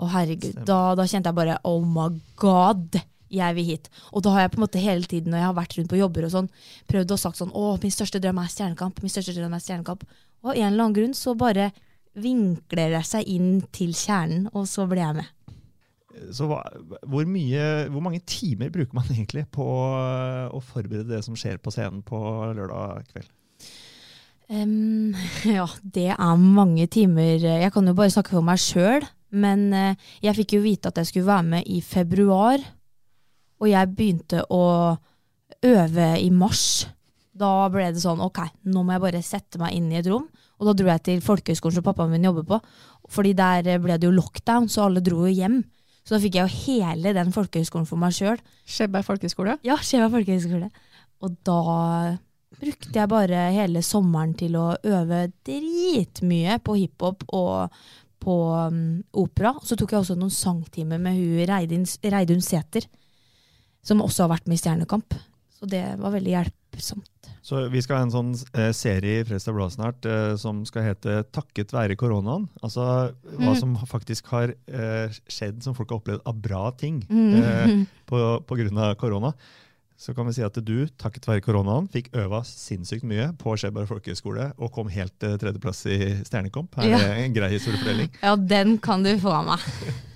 Å 0.00 0.08
herregud, 0.14 0.62
da, 0.64 0.80
da 0.96 1.04
kjente 1.04 1.28
jeg 1.28 1.36
bare 1.36 1.58
oh 1.68 1.82
my 1.84 2.08
god, 2.40 2.96
jeg 3.30 3.56
vil 3.58 3.68
hit. 3.68 3.90
Og 4.16 4.24
da 4.24 4.32
har 4.34 4.46
jeg 4.46 4.54
på 4.54 4.60
en 4.60 4.64
måte 4.64 4.82
hele 4.82 5.08
tiden 5.08 5.32
når 5.32 5.42
jeg 5.42 5.48
har 5.50 5.58
vært 5.58 5.76
rundt 5.78 5.92
på 5.92 6.00
jobber 6.00 6.26
og 6.26 6.32
sånn, 6.34 6.48
prøvd 6.90 7.14
å 7.14 7.20
sagt 7.20 7.40
sånn 7.40 7.52
å, 7.56 7.66
min 7.82 7.94
største 7.94 8.20
drøm 8.22 8.40
er 8.42 8.50
Stjernekamp. 8.52 9.02
min 9.04 9.12
største 9.12 9.36
drøm 9.36 9.56
er 9.56 9.64
Stjernekamp. 9.64 10.06
Og 10.40 10.52
av 10.52 10.56
en 10.56 10.70
eller 10.70 10.86
annen 10.86 10.96
grunn 10.96 11.16
så 11.16 11.36
bare 11.38 11.70
vinkler 12.20 12.96
det 12.96 13.04
seg 13.06 13.28
inn 13.30 13.60
til 13.76 13.92
kjernen, 13.94 14.48
og 14.56 14.64
så 14.68 14.86
ble 14.90 15.04
jeg 15.04 15.20
med. 15.20 15.36
Så 16.34 16.48
hva, 16.50 16.58
hvor, 17.06 17.28
mye, 17.28 17.66
hvor 17.92 18.02
mange 18.02 18.22
timer 18.26 18.72
bruker 18.74 18.96
man 18.96 19.06
egentlig 19.12 19.44
på 19.54 19.64
å 19.64 20.62
forberede 20.72 21.12
det 21.12 21.20
som 21.26 21.36
skjer 21.38 21.60
på 21.62 21.72
scenen 21.74 22.02
på 22.06 22.18
lørdag 22.56 23.06
kveld? 23.12 23.30
Em, 24.50 25.14
ja, 25.46 25.66
det 25.82 26.10
er 26.16 26.42
mange 26.42 26.88
timer. 26.90 27.38
Jeg 27.38 27.70
kan 27.74 27.86
jo 27.86 27.94
bare 27.94 28.10
snakke 28.10 28.34
for 28.34 28.46
meg 28.46 28.58
sjøl, 28.60 29.06
men 29.30 29.68
eh, 29.76 30.08
jeg 30.26 30.40
fikk 30.40 30.56
jo 30.56 30.64
vite 30.64 30.90
at 30.90 30.98
jeg 30.98 31.10
skulle 31.10 31.30
være 31.30 31.48
med 31.54 31.70
i 31.70 31.78
februar, 31.84 32.62
og 33.60 33.68
jeg 33.70 33.94
begynte 33.94 34.42
å 34.50 34.64
øve 35.66 36.08
i 36.18 36.30
mars. 36.34 36.88
Da 37.36 37.68
ble 37.72 37.90
det 37.94 38.02
sånn 38.02 38.22
ok, 38.24 38.40
nå 38.72 38.82
må 38.82 38.96
jeg 38.96 39.04
bare 39.04 39.24
sette 39.24 39.60
meg 39.60 39.76
inn 39.76 39.90
i 39.92 40.00
et 40.00 40.08
rom. 40.10 40.26
Og 40.60 40.68
da 40.68 40.74
dro 40.76 40.90
jeg 40.90 41.04
til 41.06 41.20
folkehøyskolen 41.24 41.78
som 41.78 41.84
pappaen 41.86 42.10
min 42.12 42.26
jobber 42.26 42.44
på. 42.48 42.58
Fordi 43.12 43.36
der 43.38 43.68
eh, 43.70 43.78
ble 43.82 44.00
det 44.00 44.08
jo 44.08 44.16
lockdown, 44.16 44.66
så 44.68 44.88
alle 44.88 45.04
dro 45.04 45.22
jo 45.28 45.32
hjem. 45.32 45.60
Så 46.02 46.16
da 46.16 46.22
fikk 46.24 46.40
jeg 46.40 46.48
jo 46.48 46.58
hele 46.64 47.14
den 47.14 47.30
folkehøyskolen 47.32 47.86
for 47.86 48.00
meg 48.00 48.16
sjøl. 48.16 48.40
Skjebberg 48.66 49.06
folkehøgskole? 49.06 49.60
Ja, 49.68 49.78
Skjeva 49.84 50.10
folkehøgskole. 50.10 50.72
Og 51.20 51.38
da 51.46 51.60
brukte 52.60 52.92
jeg 52.98 53.08
bare 53.10 53.46
hele 53.54 53.82
sommeren 53.86 54.34
til 54.38 54.56
å 54.60 54.68
øve 54.84 55.24
dritmye 55.46 56.58
på 56.64 56.76
hiphop 56.80 57.24
og 57.36 57.70
på 58.20 58.34
um, 58.68 58.80
opera. 59.16 59.54
Så 59.64 59.78
tok 59.80 59.94
jeg 59.94 60.02
også 60.02 60.16
noen 60.20 60.32
sangtimer 60.34 61.00
med 61.00 61.16
hun 61.16 61.40
Reidun, 61.48 61.86
Reidun 62.12 62.42
Sæther, 62.44 62.84
som 63.82 64.02
også 64.04 64.26
har 64.26 64.34
vært 64.34 64.50
med 64.50 64.58
i 64.58 64.60
Stjernekamp. 64.60 65.16
Så 65.56 65.68
det 65.68 65.84
var 66.00 66.12
veldig 66.12 66.34
hjelpsomt. 66.34 67.08
Så 67.44 67.62
vi 67.72 67.80
skal 67.80 67.96
ha 67.96 68.04
en 68.04 68.12
sånn 68.12 68.30
eh, 68.52 68.68
serie 68.76 69.22
i 69.22 69.24
Fredrikstad 69.24 69.54
Blad 69.56 69.72
snart 69.72 70.04
eh, 70.08 70.34
som 70.40 70.60
skal 70.68 70.84
hete 70.90 71.22
'Takket 71.32 71.72
være 71.72 71.96
koronaen'. 71.96 72.46
Altså 72.62 72.84
hva 73.38 73.54
Mm. 73.54 73.60
som 73.60 73.74
faktisk 73.88 74.26
har 74.28 74.52
eh, 74.68 75.08
skjedd 75.28 75.62
som 75.64 75.74
folk 75.74 75.88
har 75.90 76.00
opplevd 76.02 76.20
av 76.28 76.36
bra 76.36 76.70
ting 76.76 77.00
Mm. 77.08 77.34
eh, 77.40 77.86
på, 78.10 78.20
på 78.44 78.56
grunn 78.60 78.76
av 78.78 78.94
korona. 79.00 79.32
Så 80.00 80.14
kan 80.16 80.24
vi 80.24 80.32
si 80.32 80.40
at 80.46 80.56
du, 80.64 80.86
takket 80.96 81.26
være 81.28 81.42
koronaen, 81.44 81.84
fikk 81.92 82.06
øva 82.16 82.38
sinnssykt 82.48 83.04
mye 83.04 83.26
på 83.40 83.52
Skjeberg 83.60 83.88
folkehøgskole 83.90 84.46
og 84.56 84.70
kom 84.72 84.88
helt 84.88 85.12
til 85.20 85.34
tredjeplass 85.42 85.82
i 85.92 85.98
Stjernekamp. 86.24 86.72
Her 86.80 86.88
Ja. 86.88 87.00
er 87.04 87.18
en 87.26 87.34
grei 87.36 87.50
historiefortelling. 87.52 88.08
Ja, 88.24 88.32
den 88.36 88.78
kan 88.80 89.04
du 89.04 89.12
få 89.20 89.34
av 89.42 89.44
meg. 89.50 89.66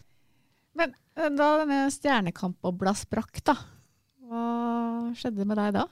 Men 0.81 0.95
eh, 1.19 1.29
da 1.37 1.50
denne 1.61 1.83
Stjernekamp-obla 1.93 2.95
sprakk, 2.97 3.43
da. 3.45 3.59
Hva 4.25 4.47
skjedde 5.21 5.45
med 5.45 5.61
deg 5.61 5.76
da? 5.76 5.85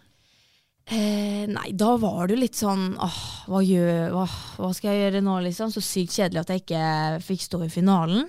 Eh, 0.89 1.45
nei, 1.53 1.69
da 1.79 1.93
var 2.01 2.27
det 2.27 2.35
jo 2.39 2.43
litt 2.43 2.57
sånn 2.59 2.97
åh, 2.97 3.19
hva, 3.47 3.61
gjør, 3.63 4.09
hva, 4.17 4.25
hva 4.57 4.73
skal 4.75 4.91
jeg 4.97 5.05
gjøre 5.05 5.21
nå, 5.29 5.37
liksom? 5.45 5.71
Så 5.71 5.85
sykt 5.85 6.17
kjedelig 6.17 6.41
at 6.47 6.51
jeg 6.57 6.65
ikke 6.65 6.87
fikk 7.29 7.45
stå 7.45 7.61
i 7.69 7.71
finalen. 7.71 8.25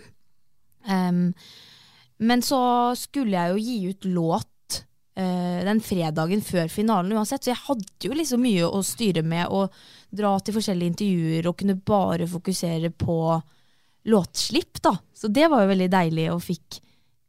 Um, 0.86 1.30
men 2.20 2.44
så 2.44 2.60
skulle 3.00 3.40
jeg 3.40 3.56
jo 3.56 3.64
gi 3.64 3.94
ut 3.96 4.06
låt 4.12 4.50
den 5.14 5.82
fredagen 5.86 6.42
før 6.42 6.72
finalen 6.74 7.14
uansett, 7.14 7.44
så 7.46 7.52
jeg 7.52 7.62
hadde 7.68 8.08
jo 8.08 8.16
liksom 8.18 8.42
mye 8.42 8.66
å 8.66 8.80
styre 8.82 9.22
med 9.22 9.52
og 9.54 9.76
dra 10.10 10.32
til 10.42 10.56
forskjellige 10.56 10.94
intervjuer 10.94 11.50
og 11.50 11.58
kunne 11.60 11.76
bare 11.86 12.26
fokusere 12.30 12.90
på 12.98 13.18
låtslipp, 14.10 14.82
da. 14.82 14.96
Så 15.14 15.30
det 15.30 15.48
var 15.52 15.64
jo 15.64 15.70
veldig 15.70 15.90
deilig 15.94 16.26
og 16.34 16.42
fikk 16.44 16.80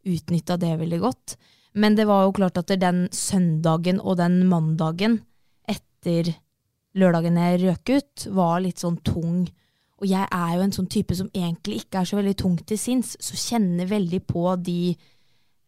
utnytta 0.09 0.57
det 0.61 0.73
veldig 0.81 1.01
godt. 1.03 1.37
Men 1.75 1.97
det 1.99 2.07
var 2.09 2.25
jo 2.25 2.35
klart 2.37 2.59
at 2.61 2.73
den 2.81 3.07
søndagen 3.13 4.01
og 4.01 4.19
den 4.21 4.45
mandagen 4.49 5.21
etter 5.69 6.33
lørdagen 6.95 7.39
jeg 7.41 7.63
røk 7.65 7.95
ut, 7.97 8.27
var 8.31 8.61
litt 8.63 8.83
sånn 8.83 9.01
tung. 9.07 9.45
Og 10.03 10.07
jeg 10.11 10.27
er 10.29 10.53
jo 10.57 10.65
en 10.65 10.75
sånn 10.75 10.91
type 10.91 11.17
som 11.19 11.31
egentlig 11.35 11.83
ikke 11.83 12.03
er 12.03 12.11
så 12.11 12.19
veldig 12.19 12.37
tung 12.39 12.57
til 12.63 12.79
sinns, 12.79 13.15
så 13.19 13.39
kjenner 13.39 13.91
veldig 13.91 14.21
på 14.29 14.47
de 14.63 14.95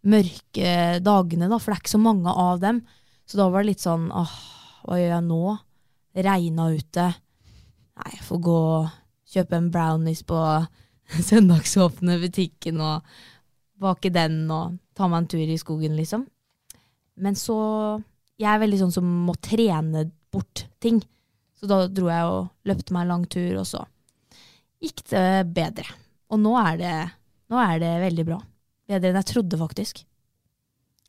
mørke 0.06 0.72
dagene, 1.04 1.48
da, 1.50 1.58
for 1.58 1.72
det 1.72 1.76
er 1.76 1.82
ikke 1.84 1.96
så 1.96 2.02
mange 2.02 2.32
av 2.32 2.60
dem. 2.62 2.82
Så 3.26 3.40
da 3.40 3.48
var 3.50 3.64
det 3.64 3.72
litt 3.72 3.84
sånn 3.84 4.08
åh, 4.14 4.34
hva 4.86 4.98
gjør 5.00 5.14
jeg 5.16 5.26
nå? 5.26 5.40
Regna 6.26 6.68
ute. 6.72 7.06
Nei, 7.96 8.10
jeg 8.14 8.26
får 8.28 8.42
gå 8.46 8.56
og 8.56 8.92
kjøpe 9.32 9.58
en 9.58 9.70
brownies 9.74 10.22
på 10.26 10.40
søndagsåpne 11.30 12.18
butikken 12.22 12.82
og 12.84 13.16
bake 13.82 14.12
den 14.14 14.44
og 14.52 14.78
ta 14.96 15.08
meg 15.10 15.24
en 15.24 15.30
tur 15.34 15.42
i 15.44 15.58
skogen, 15.60 15.96
liksom. 15.98 16.26
Men 17.16 17.36
så 17.38 17.56
Jeg 18.36 18.50
er 18.52 18.58
veldig 18.60 18.78
sånn 18.82 18.90
som 18.92 19.06
må 19.24 19.32
trene 19.40 20.02
bort 20.28 20.66
ting. 20.76 20.98
Så 21.56 21.64
da 21.70 21.86
dro 21.88 22.10
jeg 22.10 22.24
og 22.28 22.50
løpte 22.68 22.92
meg 22.92 23.06
en 23.06 23.12
lang 23.14 23.22
tur, 23.32 23.54
og 23.56 23.64
så 23.64 23.80
gikk 24.84 25.00
det 25.08 25.46
bedre. 25.56 25.86
Og 26.28 26.42
nå 26.42 26.52
er 26.60 26.76
det, 26.76 26.92
nå 27.48 27.56
er 27.62 27.80
det 27.80 27.94
veldig 28.02 28.26
bra. 28.28 28.36
Bedre 28.86 29.10
enn 29.10 29.18
jeg 29.20 29.30
trodde, 29.32 29.58
faktisk. 29.58 30.04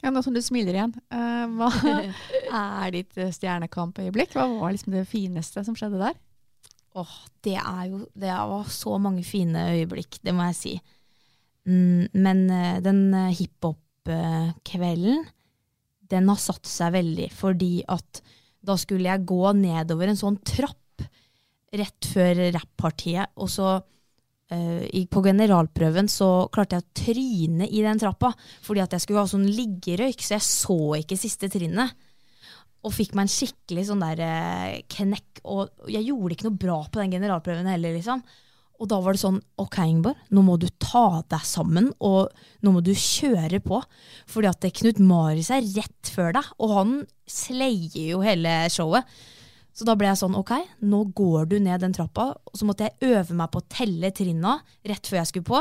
Ja, 0.04 0.12
Nå 0.14 0.22
som 0.26 0.36
du 0.36 0.42
smiler 0.46 0.78
igjen, 0.78 0.94
eh, 1.14 1.46
hva 1.58 1.70
er 1.98 2.94
ditt 2.94 3.14
stjernekampøyeblikk? 3.14 3.38
stjernekamp-øyeblikk? 3.38 4.36
Hva 4.38 4.46
var 4.54 4.74
liksom 4.76 4.94
det 4.94 5.08
fineste 5.10 5.64
som 5.66 5.78
skjedde 5.78 6.02
der? 6.02 6.18
Åh, 6.98 7.16
det 7.46 7.58
er 7.60 7.84
jo 7.92 8.04
Det 8.18 8.34
var 8.34 8.70
så 8.74 8.98
mange 9.02 9.24
fine 9.26 9.68
øyeblikk, 9.74 10.20
det 10.26 10.34
må 10.34 10.48
jeg 10.50 10.58
si. 10.58 10.74
Mm, 11.68 12.08
men 12.14 12.46
eh, 12.54 12.80
den 12.86 13.02
eh, 13.14 13.34
hiphop-kvelden, 13.38 15.26
den 16.08 16.30
har 16.32 16.40
satt 16.40 16.70
seg 16.70 16.94
veldig, 16.96 17.32
fordi 17.36 17.72
at 17.92 18.22
da 18.64 18.78
skulle 18.80 19.10
jeg 19.10 19.26
gå 19.28 19.52
nedover 19.58 20.10
en 20.12 20.20
sånn 20.20 20.40
trapp 20.48 21.04
rett 21.78 22.08
før 22.14 22.46
rapppartiet, 22.56 23.34
og 23.36 23.52
så 23.52 23.74
eh, 23.76 23.86
på 24.48 25.22
generalprøven 25.26 26.08
så 26.12 26.48
klarte 26.54 26.78
jeg 26.78 26.86
å 26.86 26.92
tryne 26.96 27.68
i 27.68 27.82
den 27.84 28.00
trappa, 28.00 28.32
fordi 28.64 28.84
at 28.84 28.94
jeg 28.96 29.04
skulle 29.04 29.26
ha 29.26 29.28
sånn 29.28 29.48
liggerøyk, 29.48 30.24
så 30.24 30.38
jeg 30.38 30.46
så 30.48 30.78
ikke 31.02 31.20
siste 31.20 31.50
trinnet 31.52 31.96
og 32.86 32.94
fikk 32.96 33.16
meg 33.18 33.28
en 33.28 33.34
skikkelig 33.34 33.88
sånn 33.90 34.04
der 34.04 34.24
eh, 34.24 34.82
knekk. 34.94 35.42
Og 35.50 35.90
jeg 35.92 36.08
gjorde 36.08 36.36
ikke 36.36 36.50
noe 36.50 36.62
bra 36.62 36.78
på 36.86 37.02
den 37.02 37.16
generalprøven 37.18 37.70
heller, 37.70 37.96
liksom. 37.98 38.22
Og 38.78 38.90
da 38.92 39.00
var 39.02 39.16
det 39.16 39.24
sånn, 39.24 39.40
ok 39.58 39.78
Ingeborg, 39.88 40.20
nå 40.30 40.44
må 40.46 40.58
du 40.62 40.68
ta 40.78 41.24
deg 41.26 41.46
sammen, 41.50 41.90
og 41.98 42.30
nå 42.62 42.74
må 42.76 42.84
du 42.86 42.94
kjøre 42.94 43.60
på. 43.66 43.82
Fordi 44.30 44.52
at 44.52 44.68
Knut 44.80 45.02
Marius 45.02 45.50
er 45.54 45.66
rett 45.74 46.12
før 46.14 46.36
deg, 46.38 46.52
og 46.62 46.76
han 46.76 46.94
sleier 47.28 48.14
jo 48.14 48.22
hele 48.26 48.60
showet. 48.74 49.10
Så 49.78 49.86
da 49.86 49.94
ble 50.00 50.08
jeg 50.10 50.18
sånn, 50.18 50.34
ok, 50.40 50.52
nå 50.90 51.04
går 51.14 51.46
du 51.52 51.60
ned 51.62 51.84
den 51.84 51.94
trappa, 51.94 52.32
og 52.34 52.58
så 52.58 52.66
måtte 52.66 52.88
jeg 52.88 53.12
øve 53.14 53.36
meg 53.38 53.52
på 53.54 53.62
å 53.62 53.68
telle 53.70 54.10
trinna 54.16 54.56
rett 54.90 55.06
før 55.06 55.20
jeg 55.22 55.30
skulle 55.30 55.46
på. 55.52 55.60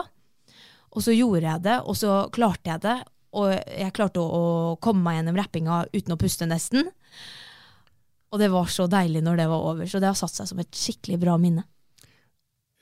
Og 0.97 1.05
så 1.05 1.13
gjorde 1.13 1.45
jeg 1.45 1.63
det, 1.67 1.75
og 1.85 1.99
så 2.01 2.15
klarte 2.33 2.71
jeg 2.73 2.81
det, 2.87 2.95
og 3.37 3.51
jeg 3.53 3.93
klarte 3.93 4.23
å, 4.23 4.41
å 4.73 4.77
komme 4.81 5.05
meg 5.05 5.19
gjennom 5.19 5.37
rappinga 5.37 5.83
uten 5.93 6.15
å 6.15 6.19
puste 6.23 6.49
nesten. 6.49 6.89
Og 8.33 8.41
det 8.41 8.49
var 8.53 8.71
så 8.73 8.87
deilig 8.91 9.21
når 9.27 9.43
det 9.43 9.49
var 9.53 9.67
over, 9.69 9.85
så 9.91 10.01
det 10.01 10.09
har 10.09 10.17
satt 10.19 10.33
seg 10.39 10.49
som 10.49 10.63
et 10.65 10.73
skikkelig 10.81 11.19
bra 11.21 11.37
minne. 11.41 11.67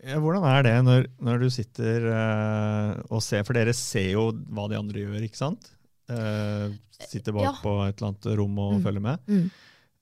Ja, 0.04 0.18
hvordan 0.20 0.44
er 0.46 0.62
det 0.66 0.72
når, 0.84 1.06
når 1.24 1.42
du 1.42 1.48
sitter 1.52 2.06
uh, 2.12 2.90
og 3.10 3.22
ser, 3.24 3.42
for 3.46 3.56
dere 3.56 3.72
ser 3.74 4.10
jo 4.14 4.28
hva 4.52 4.66
de 4.70 4.78
andre 4.78 5.02
gjør, 5.02 5.22
ikke 5.26 5.40
sant? 5.40 5.70
Uh, 6.10 6.70
sitter 7.08 7.32
bak 7.34 7.46
Ja. 7.48 7.52
på 7.64 7.74
et 7.88 7.96
eller 7.98 8.10
annet 8.12 8.28
rom 8.38 8.58
og 8.60 8.74
Mm. 8.78 8.82
følger 8.84 9.04
med. 9.10 9.22
Mm. 9.26 9.46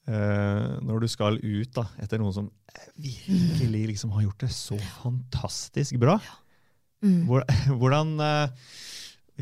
Eh, 0.03 0.71
når 0.83 1.05
du 1.05 1.09
skal 1.11 1.37
ut 1.39 1.75
da, 1.77 1.85
etter 2.03 2.19
noen 2.19 2.35
som 2.35 2.49
virkelig 2.99 3.85
liksom 3.93 4.11
har 4.17 4.25
gjort 4.27 4.47
det 4.47 4.53
så 4.55 4.79
fantastisk 5.03 6.01
bra, 6.03 6.21
Mm. 7.03 7.27
hvordan, 7.81 8.13
eh, 8.23 8.51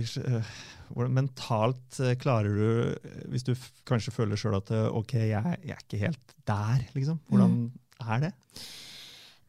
eh, 0.01 0.53
hvordan 0.89 1.13
mentalt 1.13 1.99
klarer 2.23 2.55
du, 2.57 3.09
hvis 3.29 3.45
du 3.45 3.51
kanskje 3.85 4.15
føler 4.17 4.41
sjøl 4.41 4.57
at 4.57 4.73
ok, 4.73 5.13
jeg, 5.29 5.59
jeg 5.61 5.75
er 5.75 5.83
ikke 5.85 6.01
helt 6.01 6.33
der, 6.49 6.87
liksom. 6.97 7.19
Hvordan 7.29 7.59
er 8.01 8.23
det? 8.25 8.33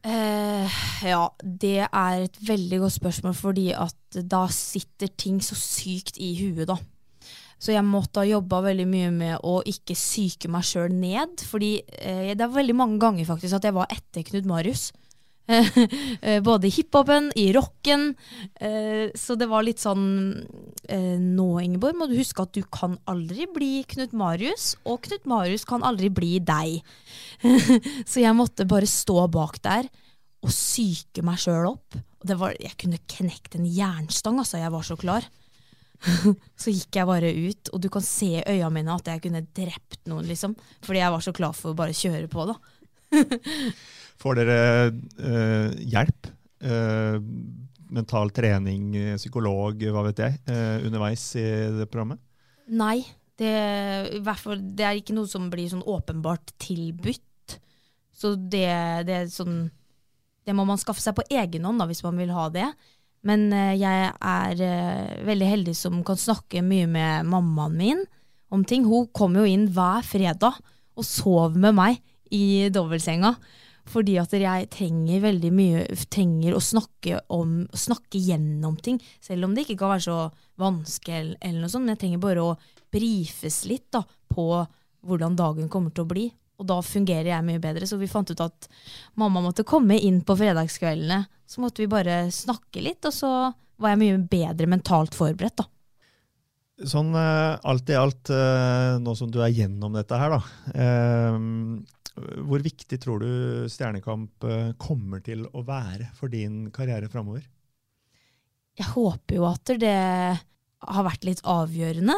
Uh, 0.02 0.68
ja, 1.06 1.22
det 1.40 1.86
er 1.86 2.24
et 2.26 2.38
veldig 2.44 2.82
godt 2.82 2.98
spørsmål, 2.98 3.34
fordi 3.38 3.68
at 3.72 4.20
da 4.28 4.44
sitter 4.50 5.08
ting 5.16 5.40
så 5.40 5.56
sykt 5.56 6.18
i 6.20 6.34
huet, 6.42 6.66
da. 6.68 6.76
Så 7.62 7.74
jeg 7.76 7.86
måtte 7.86 8.24
ha 8.24 8.26
jobba 8.26 8.58
veldig 8.64 8.88
mye 8.90 9.12
med 9.14 9.44
å 9.46 9.60
ikke 9.68 9.94
psyke 9.94 10.50
meg 10.50 10.66
sjøl 10.66 10.90
ned. 10.90 11.44
Fordi 11.46 11.76
eh, 12.02 12.32
det 12.34 12.42
er 12.42 12.56
veldig 12.56 12.74
mange 12.74 12.98
ganger 13.02 13.28
faktisk 13.28 13.60
at 13.60 13.68
jeg 13.68 13.76
var 13.76 13.92
etter 13.94 14.26
Knut 14.26 14.48
Marius. 14.50 14.90
Eh, 16.22 16.38
Både 16.38 16.68
i 16.68 16.70
hiphopen, 16.70 17.32
i 17.36 17.48
rocken. 17.52 18.12
Eh, 18.62 19.10
så 19.18 19.34
det 19.34 19.48
var 19.50 19.64
litt 19.66 19.82
sånn 19.82 20.04
eh, 20.86 21.18
Nå, 21.18 21.48
Ingeborg, 21.60 21.96
må 21.98 22.06
du 22.06 22.14
huske 22.14 22.44
at 22.44 22.54
du 22.54 22.62
kan 22.70 22.94
aldri 23.10 23.48
bli 23.50 23.82
Knut 23.90 24.14
Marius, 24.14 24.76
og 24.86 25.02
Knut 25.08 25.26
Marius 25.28 25.66
kan 25.68 25.82
aldri 25.82 26.12
bli 26.14 26.36
deg. 26.46 26.78
så 28.10 28.22
jeg 28.22 28.38
måtte 28.38 28.68
bare 28.70 28.88
stå 28.88 29.26
bak 29.34 29.58
der 29.66 29.90
og 30.42 30.50
psyke 30.50 31.26
meg 31.26 31.42
sjøl 31.42 31.72
opp. 31.74 31.98
Var, 32.22 32.54
jeg 32.62 32.78
kunne 32.78 33.02
knekt 33.10 33.58
en 33.58 33.66
jernstang, 33.66 34.38
altså. 34.38 34.60
Jeg 34.62 34.70
var 34.74 34.86
så 34.86 34.96
klar. 34.98 35.26
så 36.62 36.72
gikk 36.74 36.98
jeg 36.98 37.08
bare 37.08 37.30
ut, 37.30 37.72
og 37.72 37.82
du 37.82 37.88
kan 37.92 38.04
se 38.04 38.34
i 38.40 38.44
øynene 38.44 38.74
mine 38.76 38.94
at 38.94 39.10
jeg 39.12 39.22
kunne 39.24 39.44
drept 39.54 40.00
noen, 40.10 40.26
liksom. 40.28 40.56
Fordi 40.84 41.02
jeg 41.02 41.14
var 41.14 41.24
så 41.24 41.34
klar 41.36 41.56
for 41.56 41.72
å 41.72 41.78
bare 41.78 41.96
kjøre 41.96 42.30
på, 42.32 42.46
da. 42.50 42.56
Får 44.22 44.38
dere 44.38 44.58
eh, 44.88 45.74
hjelp? 45.92 46.30
Eh, 46.62 47.18
mental 47.92 48.30
trening, 48.32 48.94
psykolog, 49.18 49.82
hva 49.92 50.06
vet 50.06 50.22
jeg, 50.22 50.38
eh, 50.48 50.86
underveis 50.86 51.24
i 51.36 51.44
det 51.76 51.88
programmet? 51.92 52.22
Nei, 52.72 53.02
det, 53.40 53.52
det 54.22 54.86
er 54.86 54.98
ikke 54.98 55.16
noe 55.16 55.28
som 55.28 55.50
blir 55.52 55.68
sånn 55.68 55.84
åpenbart 55.84 56.54
tilbudt. 56.62 57.58
Så 58.16 58.34
det, 58.36 58.68
det 59.08 59.14
er 59.16 59.30
sånn 59.32 59.64
Det 60.46 60.54
må 60.54 60.62
man 60.68 60.78
skaffe 60.78 61.02
seg 61.02 61.16
på 61.16 61.24
egen 61.30 61.64
hånd 61.66 61.80
da, 61.80 61.88
hvis 61.90 62.04
man 62.06 62.18
vil 62.18 62.30
ha 62.34 62.48
det. 62.54 62.68
Men 63.28 63.48
eh, 63.54 63.74
jeg 63.78 64.10
er 64.10 64.62
eh, 64.66 65.24
veldig 65.26 65.48
heldig 65.48 65.74
som 65.78 66.02
kan 66.06 66.18
snakke 66.18 66.64
mye 66.66 66.88
med 66.90 67.28
mammaen 67.30 67.76
min 67.78 68.04
om 68.52 68.64
ting. 68.68 68.86
Hun 68.88 69.08
kommer 69.14 69.42
jo 69.42 69.54
inn 69.54 69.68
hver 69.72 70.04
fredag 70.06 70.58
og 70.98 71.06
sov 71.06 71.56
med 71.58 71.76
meg 71.78 72.00
i 72.34 72.68
dobbeltsenga. 72.72 73.36
Fordi 73.92 74.14
at 74.20 74.34
jeg 74.38 74.68
trenger 74.70 75.24
veldig 75.24 75.50
mye 75.54 75.86
trenger 76.12 76.54
å 76.54 76.62
snakke, 76.62 77.18
om, 77.34 77.64
snakke 77.74 78.20
gjennom 78.22 78.76
ting. 78.78 79.00
Selv 79.22 79.48
om 79.48 79.56
det 79.56 79.64
ikke 79.66 79.80
kan 79.80 79.96
være 79.96 80.06
så 80.06 80.18
vanskelig, 80.62 81.34
eller 81.40 81.64
noe 81.64 81.72
sånt. 81.72 81.86
Men 81.86 81.96
jeg 81.96 82.02
trenger 82.04 82.22
bare 82.22 82.44
å 82.46 82.52
brifes 82.92 83.64
litt 83.66 83.88
da, 83.94 84.04
på 84.30 84.46
hvordan 85.02 85.34
dagen 85.38 85.70
kommer 85.72 85.94
til 85.94 86.06
å 86.06 86.12
bli. 86.12 86.28
Og 86.62 86.68
da 86.70 86.78
fungerer 86.86 87.32
jeg 87.32 87.46
mye 87.46 87.62
bedre. 87.62 87.88
Så 87.90 87.98
vi 87.98 88.10
fant 88.10 88.30
ut 88.30 88.44
at 88.44 88.68
mamma 89.18 89.42
måtte 89.42 89.66
komme 89.66 89.98
inn 89.98 90.22
på 90.26 90.36
fredagskveldene. 90.38 91.24
Så 91.50 91.60
måtte 91.60 91.82
vi 91.82 91.90
bare 91.90 92.24
snakke 92.32 92.84
litt, 92.84 93.02
og 93.08 93.14
så 93.14 93.30
var 93.82 93.92
jeg 93.92 94.02
mye 94.04 94.20
bedre 94.30 94.68
mentalt 94.70 95.16
forberedt. 95.18 95.58
da. 95.60 95.68
Sånn 96.88 97.12
eh, 97.14 97.58
alt 97.68 97.90
i 97.92 97.98
alt, 97.98 98.30
eh, 98.32 98.98
nå 99.02 99.14
som 99.18 99.30
du 99.30 99.40
er 99.44 99.52
gjennom 99.54 99.94
dette 99.94 100.18
her, 100.18 100.32
da. 100.32 100.40
eh, 100.74 101.36
Hvor 102.46 102.64
viktig 102.64 102.98
tror 103.02 103.22
du 103.22 103.68
Stjernekamp 103.72 104.46
kommer 104.82 105.22
til 105.24 105.46
å 105.52 105.62
være 105.66 106.10
for 106.18 106.32
din 106.32 106.66
karriere 106.74 107.08
framover? 107.12 107.44
Jeg 108.78 108.88
håper 108.94 109.36
jo 109.36 109.46
at 109.48 109.72
det 109.80 109.96
har 110.82 111.06
vært 111.06 111.24
litt 111.28 111.42
avgjørende. 111.48 112.16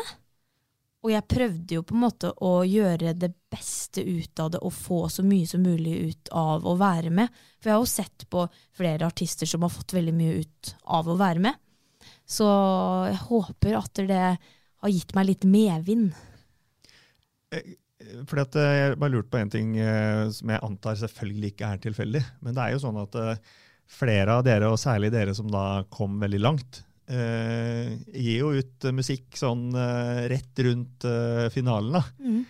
Og 1.04 1.10
jeg 1.12 1.28
prøvde 1.28 1.76
jo 1.76 1.82
på 1.84 1.92
en 1.92 2.02
måte 2.06 2.30
å 2.40 2.62
gjøre 2.64 3.12
det 3.12 3.28
beste 3.52 4.00
ut 4.00 4.40
av 4.40 4.54
det 4.54 4.62
og 4.64 4.72
få 4.72 5.02
så 5.12 5.24
mye 5.26 5.46
som 5.46 5.60
mulig 5.60 5.98
ut 6.08 6.30
av 6.32 6.64
å 6.64 6.72
være 6.80 7.12
med. 7.12 7.32
For 7.60 7.68
jeg 7.68 7.76
har 7.76 7.82
jo 7.82 7.90
sett 7.92 8.24
på 8.32 8.46
flere 8.76 9.10
artister 9.10 9.48
som 9.48 9.66
har 9.66 9.72
fått 9.74 9.92
veldig 9.96 10.14
mye 10.16 10.38
ut 10.40 10.72
av 10.96 11.10
å 11.12 11.18
være 11.20 11.44
med. 11.44 11.60
Så 12.24 12.48
jeg 13.10 13.20
håper 13.26 13.76
at 13.76 14.00
det 14.08 14.22
har 14.24 14.92
gitt 14.92 15.12
meg 15.16 15.28
litt 15.28 15.44
medvind. 15.48 16.14
Fordi 18.28 18.42
at 18.42 18.56
eh, 18.60 18.72
Jeg 18.78 18.96
bare 19.00 19.12
lurte 19.12 19.32
på 19.32 19.40
en 19.40 19.52
ting 19.52 19.76
eh, 19.80 20.24
som 20.34 20.50
jeg 20.52 20.64
antar 20.66 20.98
selvfølgelig 21.04 21.52
ikke 21.52 21.68
er 21.68 21.84
tilfeldig. 21.84 22.24
Men 22.40 22.56
det 22.56 22.64
er 22.64 22.74
jo 22.74 22.82
sånn 22.82 22.98
at 23.04 23.20
eh, 23.20 23.54
flere 23.90 24.38
av 24.38 24.44
dere, 24.46 24.72
og 24.72 24.80
særlig 24.80 25.12
dere 25.14 25.36
som 25.36 25.52
da 25.52 25.84
kom 25.92 26.16
veldig 26.22 26.40
langt, 26.42 26.80
eh, 26.80 26.93
gir 27.12 28.38
jo 28.38 28.52
ut 28.56 28.84
eh, 28.84 28.94
musikk 28.96 29.36
sånn 29.36 29.70
eh, 29.76 30.24
rett 30.32 30.62
rundt 30.66 31.04
eh, 31.08 31.48
finalen. 31.52 31.98
da. 31.98 32.04
Mm. 32.20 32.44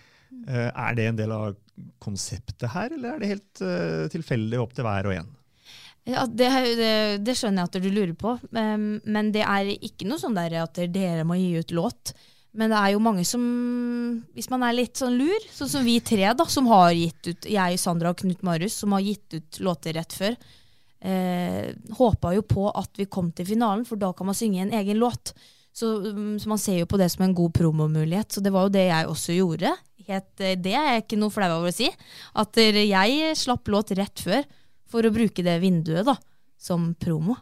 Eh, 0.47 0.69
er 0.69 0.95
det 0.97 1.07
en 1.09 1.17
del 1.19 1.33
av 1.35 1.55
konseptet 1.99 2.69
her, 2.71 2.93
eller 2.95 3.15
er 3.15 3.23
det 3.23 3.31
helt 3.33 3.65
eh, 3.65 4.05
tilfeldig 4.13 4.61
opp 4.61 4.75
til 4.77 4.87
hver 4.87 5.09
og 5.09 5.17
en? 5.17 5.33
Ja, 6.05 6.27
det, 6.29 6.51
det, 6.77 6.93
det 7.25 7.33
skjønner 7.33 7.63
jeg 7.63 7.71
at 7.71 7.81
du 7.81 7.89
lurer 7.89 8.13
på, 8.13 8.35
men 8.53 9.31
det 9.33 9.41
er 9.41 9.71
ikke 9.73 10.05
noe 10.05 10.21
sånn 10.21 10.37
der 10.37 10.53
at 10.61 10.77
dere 10.93 11.23
må 11.25 11.33
gi 11.39 11.55
ut 11.57 11.73
låt. 11.73 12.13
Men 12.55 12.69
det 12.71 12.77
er 12.77 12.93
jo 12.93 13.01
mange 13.03 13.25
som, 13.27 13.41
hvis 14.37 14.47
man 14.53 14.63
er 14.63 14.77
litt 14.77 15.01
sånn 15.01 15.17
lur, 15.19 15.47
sånn 15.51 15.71
som 15.71 15.83
vi 15.83 15.97
tre, 16.05 16.29
da, 16.37 16.45
som 16.47 16.69
har 16.69 16.93
gitt 16.95 17.31
ut, 17.31 17.47
jeg, 17.51 17.79
Sandra 17.81 18.13
og 18.13 18.21
Knut 18.21 18.45
Marius, 18.45 18.77
som 18.83 18.93
har 18.95 19.03
gitt 19.03 19.33
ut 19.33 19.59
låter 19.65 19.97
rett 19.97 20.13
før, 20.15 20.37
eh, 21.01 21.73
håpa 21.97 22.33
jo 22.35 22.45
på 22.47 22.69
at 22.71 22.95
vi 22.99 23.09
kom 23.11 23.31
til 23.35 23.47
finalen, 23.49 23.85
for 23.87 23.99
da 23.99 24.11
kan 24.15 24.29
man 24.29 24.37
synge 24.37 24.63
en 24.63 24.73
egen 24.75 25.01
låt. 25.01 25.33
Så, 25.75 25.89
um, 26.07 26.37
så 26.39 26.47
man 26.47 26.61
ser 26.61 26.79
jo 26.79 26.87
på 26.87 26.99
det 26.99 27.09
som 27.11 27.25
en 27.25 27.35
god 27.35 27.51
promomulighet. 27.57 28.31
Så 28.31 28.43
det 28.43 28.53
var 28.55 28.67
jo 28.67 28.75
det 28.77 28.85
jeg 28.87 29.09
også 29.11 29.35
gjorde. 29.35 29.73
Het, 30.07 30.29
eh, 30.39 30.55
det 30.55 30.75
er 30.77 30.87
jeg 30.93 31.03
ikke 31.03 31.19
noe 31.19 31.33
flau 31.33 31.49
over 31.57 31.73
å 31.73 31.75
si. 31.75 31.89
At 32.39 32.55
eh, 32.61 32.85
jeg 32.85 33.35
slapp 33.35 33.67
låt 33.73 33.91
rett 33.97 34.23
før 34.23 34.45
for 34.87 35.03
å 35.03 35.11
bruke 35.11 35.43
det 35.43 35.57
vinduet 35.63 36.07
da, 36.07 36.15
som 36.55 36.93
promo. 37.01 37.35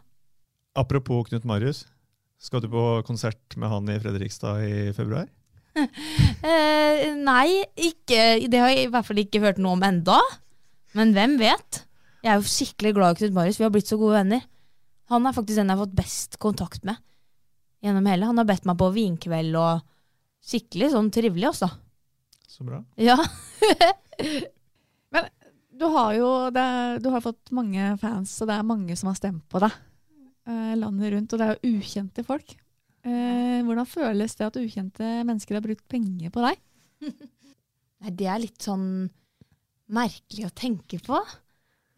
Apropos 0.74 1.28
Knut 1.28 1.46
Marius. 1.46 1.84
Skal 2.42 2.60
du 2.60 2.68
på 2.72 2.82
konsert 3.06 3.54
med 3.56 3.70
han 3.70 3.88
i 3.88 4.00
Fredrikstad 4.02 4.66
i 4.66 4.92
februar? 4.96 5.30
Eh, 6.44 7.14
nei, 7.16 7.64
ikke, 7.80 8.36
det 8.52 8.58
har 8.60 8.68
jeg 8.68 8.84
i 8.84 8.88
hvert 8.92 9.06
fall 9.08 9.20
ikke 9.22 9.40
hørt 9.40 9.56
noe 9.62 9.78
om 9.78 9.84
enda. 9.86 10.18
Men 10.92 11.14
hvem 11.16 11.38
vet? 11.40 11.78
Jeg 12.24 12.32
er 12.32 12.40
jo 12.40 12.48
skikkelig 12.48 12.94
glad 12.96 13.12
i 13.12 13.18
Knut 13.20 13.34
Marius. 13.36 13.58
Vi 13.60 13.66
har 13.66 13.72
blitt 13.74 13.90
så 13.90 13.98
gode 14.00 14.16
venner. 14.16 14.44
Han 15.12 15.26
er 15.28 15.34
faktisk 15.36 15.58
den 15.58 15.68
jeg 15.68 15.76
har 15.76 15.84
fått 15.84 15.98
best 15.98 16.38
kontakt 16.40 16.86
med 16.88 16.96
gjennom 17.84 18.06
hele. 18.08 18.30
Han 18.30 18.40
har 18.40 18.48
bedt 18.48 18.64
meg 18.64 18.78
på 18.80 18.88
vinkveld 18.94 19.58
og 19.60 19.82
skikkelig 20.44 20.88
sånn 20.94 21.10
trivelig, 21.12 21.50
også. 21.50 21.68
Så 22.48 22.64
bra. 22.64 22.80
Ja. 22.96 23.18
Men 25.12 25.28
du 25.74 25.84
har 25.92 26.16
jo 26.16 26.30
det, 26.54 26.66
du 27.04 27.10
har 27.12 27.24
fått 27.24 27.52
mange 27.52 27.92
fans, 28.00 28.32
og 28.40 28.48
det 28.48 28.56
er 28.56 28.72
mange 28.72 28.96
som 28.96 29.12
har 29.12 29.20
stemt 29.20 29.44
på 29.52 29.60
deg 29.60 29.76
eh, 30.48 30.74
landet 30.80 31.12
rundt. 31.12 31.36
Og 31.36 31.42
det 31.42 31.50
er 31.50 31.58
jo 31.58 31.76
ukjente 31.76 32.24
folk. 32.24 32.56
Eh, 33.04 33.60
hvordan 33.68 33.90
føles 33.90 34.40
det 34.40 34.48
at 34.48 34.60
ukjente 34.64 35.12
mennesker 35.28 35.60
har 35.60 35.66
brukt 35.68 35.84
penger 35.92 36.32
på 36.32 36.48
deg? 36.48 36.64
Nei, 38.00 38.16
det 38.16 38.32
er 38.32 38.44
litt 38.48 38.64
sånn 38.64 39.10
merkelig 39.92 40.48
å 40.48 40.56
tenke 40.56 41.04
på. 41.04 41.20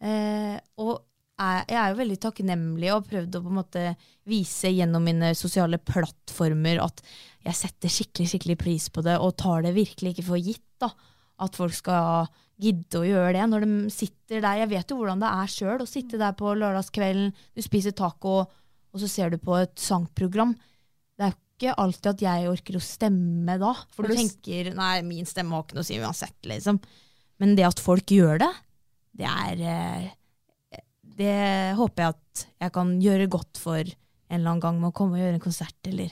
Eh, 0.03 0.57
og 0.81 0.93
jeg, 1.37 1.65
jeg 1.69 1.77
er 1.77 1.91
jo 1.91 1.99
veldig 1.99 2.17
takknemlig 2.21 2.89
og 2.89 2.99
har 2.99 3.09
prøvd 3.11 3.37
å 3.37 3.43
på 3.45 3.51
en 3.51 3.59
måte 3.59 3.83
vise 4.29 4.71
gjennom 4.73 5.05
mine 5.05 5.31
sosiale 5.37 5.79
plattformer 5.81 6.81
at 6.83 7.03
jeg 7.47 7.59
setter 7.61 7.93
skikkelig 7.93 8.31
skikkelig 8.33 8.57
pris 8.59 8.87
på 8.93 9.03
det, 9.05 9.15
og 9.21 9.37
tar 9.39 9.63
det 9.65 9.75
virkelig 9.77 10.15
ikke 10.15 10.27
for 10.31 10.41
gitt. 10.41 10.65
da, 10.81 10.91
At 11.45 11.57
folk 11.57 11.75
skal 11.77 12.27
gidde 12.57 12.99
å 12.99 13.05
gjøre 13.05 13.35
det 13.37 13.45
når 13.51 13.65
de 13.65 13.73
sitter 13.93 14.41
der. 14.41 14.63
Jeg 14.63 14.71
vet 14.73 14.91
jo 14.91 14.97
hvordan 14.99 15.21
det 15.21 15.29
er 15.29 15.51
sjøl 15.53 15.83
å 15.83 15.89
sitte 15.89 16.19
der 16.19 16.33
på 16.37 16.55
lørdagskvelden, 16.57 17.33
du 17.53 17.61
spiser 17.65 17.93
taco, 17.97 18.39
og 18.47 19.01
så 19.03 19.09
ser 19.11 19.33
du 19.33 19.37
på 19.41 19.55
et 19.59 19.75
sangprogram. 19.79 20.55
Det 21.17 21.27
er 21.27 21.33
jo 21.33 21.37
ikke 21.57 21.75
alltid 21.85 22.11
at 22.11 22.23
jeg 22.25 22.49
orker 22.51 22.77
å 22.79 22.83
stemme 22.83 23.57
da. 23.61 23.73
For 23.93 24.01
For 24.01 24.09
du 24.09 24.15
du 24.15 24.21
tenker 24.23 24.73
nei, 24.77 24.95
min 25.05 25.29
stemme 25.29 25.53
har 25.53 25.65
ikke 25.65 25.77
noe 25.77 25.85
å 25.85 25.89
si 25.89 25.99
uansett, 26.01 26.37
liksom. 26.49 26.81
Men 27.37 27.53
det 27.57 27.67
at 27.69 27.81
folk 27.81 28.09
gjør 28.09 28.41
det, 28.41 28.49
det 29.17 29.27
er 29.27 29.61
eh, 29.73 30.81
Det 31.17 31.35
håper 31.79 32.03
jeg 32.03 32.15
at 32.15 32.47
jeg 32.65 32.73
kan 32.75 32.95
gjøre 33.01 33.29
godt 33.33 33.59
for 33.61 33.81
en 33.81 34.39
eller 34.39 34.51
annen 34.51 34.63
gang 34.63 34.79
med 34.81 34.91
å 34.91 34.95
komme 34.95 35.17
og 35.17 35.23
gjøre 35.23 35.37
en 35.37 35.43
konsert, 35.43 35.77
eller, 35.87 36.11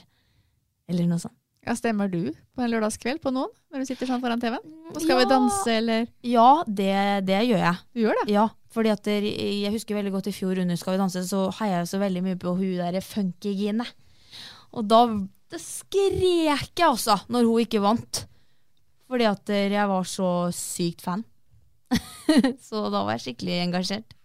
eller 0.88 1.10
noe 1.10 1.20
sånt. 1.22 1.36
Ja, 1.66 1.74
Stemmer 1.74 2.06
du 2.06 2.30
på 2.30 2.62
en 2.62 2.70
lørdagskveld 2.70 3.18
på 3.24 3.32
noen 3.34 3.50
når 3.74 3.82
du 3.82 3.88
sitter 3.88 4.06
sånn 4.06 4.22
foran 4.22 4.40
TV-en? 4.42 4.62
Og 4.92 5.00
skal 5.02 5.18
vi 5.18 5.26
danse, 5.26 5.66
eller? 5.72 6.06
Ja, 6.22 6.62
det, 6.66 6.92
det 7.26 7.40
gjør 7.48 7.64
jeg. 7.64 7.80
Du 7.90 8.02
gjør 8.04 8.20
det? 8.20 8.26
Ja, 8.30 8.44
fordi 8.70 8.92
at 8.94 9.02
der, 9.08 9.26
jeg 9.26 9.72
husker 9.74 9.98
veldig 9.98 10.12
godt 10.14 10.30
i 10.30 10.34
fjor 10.36 10.60
under 10.62 10.78
Skal 10.78 10.94
vi 10.94 11.00
danse, 11.02 11.24
så 11.26 11.48
heia 11.58 11.80
jeg 11.80 11.90
så 11.90 12.00
veldig 12.02 12.22
mye 12.22 12.38
på 12.38 12.54
hun 12.54 12.76
der 12.78 13.00
funky-Gine. 13.02 13.86
Og 14.78 14.86
da 14.86 15.02
det 15.50 15.60
skrek 15.62 16.72
jeg 16.78 16.86
altså, 16.86 17.18
når 17.30 17.46
hun 17.50 17.66
ikke 17.66 17.82
vant. 17.82 18.22
Fordi 19.10 19.26
at 19.28 19.42
der, 19.46 19.74
jeg 19.74 19.90
var 19.90 20.06
så 20.10 20.30
sykt 20.54 21.04
fan. 21.04 21.22
så 22.68 22.86
da 22.90 23.04
var 23.06 23.16
jeg 23.16 23.28
skikkelig 23.28 23.58
engasjert. 23.66 24.16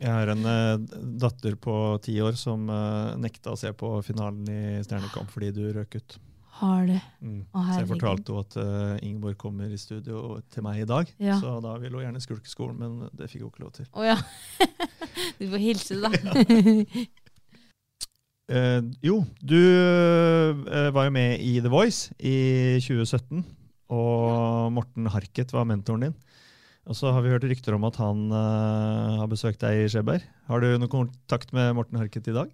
Jeg 0.00 0.08
har 0.16 0.30
en 0.32 0.46
eh, 0.48 0.98
datter 1.20 1.58
på 1.60 1.74
ti 2.04 2.14
år 2.24 2.38
som 2.40 2.64
eh, 2.72 3.16
nekta 3.20 3.52
å 3.52 3.58
se 3.60 3.72
på 3.76 3.98
finalen 4.06 4.48
i 4.48 4.60
Stjernekamp 4.86 5.28
fordi 5.32 5.50
du 5.52 5.64
røk 5.76 5.98
ut. 6.00 6.16
Har 6.60 6.86
du? 6.88 6.96
Mm. 7.24 7.42
Å, 7.52 7.62
så 7.64 7.76
jeg 7.82 7.88
fortalte 7.88 8.32
henne 8.32 8.44
at 8.46 8.56
eh, 8.60 9.06
Ingeborg 9.08 9.36
kommer 9.40 9.68
i 9.72 9.80
studio 9.80 10.38
til 10.52 10.64
meg 10.64 10.82
i 10.82 10.88
dag, 10.88 11.12
Ja. 11.20 11.38
så 11.40 11.58
da 11.64 11.76
ville 11.80 12.00
hun 12.00 12.06
gjerne 12.06 12.20
skulke 12.24 12.48
skolen, 12.52 12.80
men 12.80 13.12
det 13.16 13.28
fikk 13.32 13.44
hun 13.46 13.52
ikke 13.52 13.64
lov 13.64 13.72
til. 13.76 13.88
Å 13.92 14.08
ja. 14.08 14.16
du 15.40 15.46
får 15.52 15.64
hilse, 15.68 16.00
da. 16.00 16.12
Eh, 18.50 18.80
jo, 19.06 19.20
du 19.46 19.54
eh, 19.54 20.88
var 20.90 21.04
jo 21.06 21.12
med 21.14 21.38
i 21.38 21.60
The 21.62 21.70
Voice 21.70 22.10
i 22.18 22.80
2017, 22.82 23.44
og 23.94 24.72
Morten 24.74 25.06
Harket 25.14 25.54
var 25.54 25.68
mentoren 25.70 26.08
din. 26.08 26.16
Og 26.90 26.96
så 26.98 27.12
har 27.14 27.22
vi 27.22 27.30
hørt 27.30 27.46
rykter 27.46 27.76
om 27.76 27.84
at 27.86 28.00
han 28.02 28.24
uh, 28.34 29.20
har 29.20 29.28
besøkt 29.30 29.62
deg 29.62 29.84
i 29.84 29.90
Skjeberg. 29.90 30.24
Har 30.50 30.62
du 30.62 30.72
noen 30.72 30.90
kontakt 30.90 31.52
med 31.54 31.76
Morten 31.78 32.00
Harket 32.00 32.26
i 32.32 32.34
dag? 32.34 32.50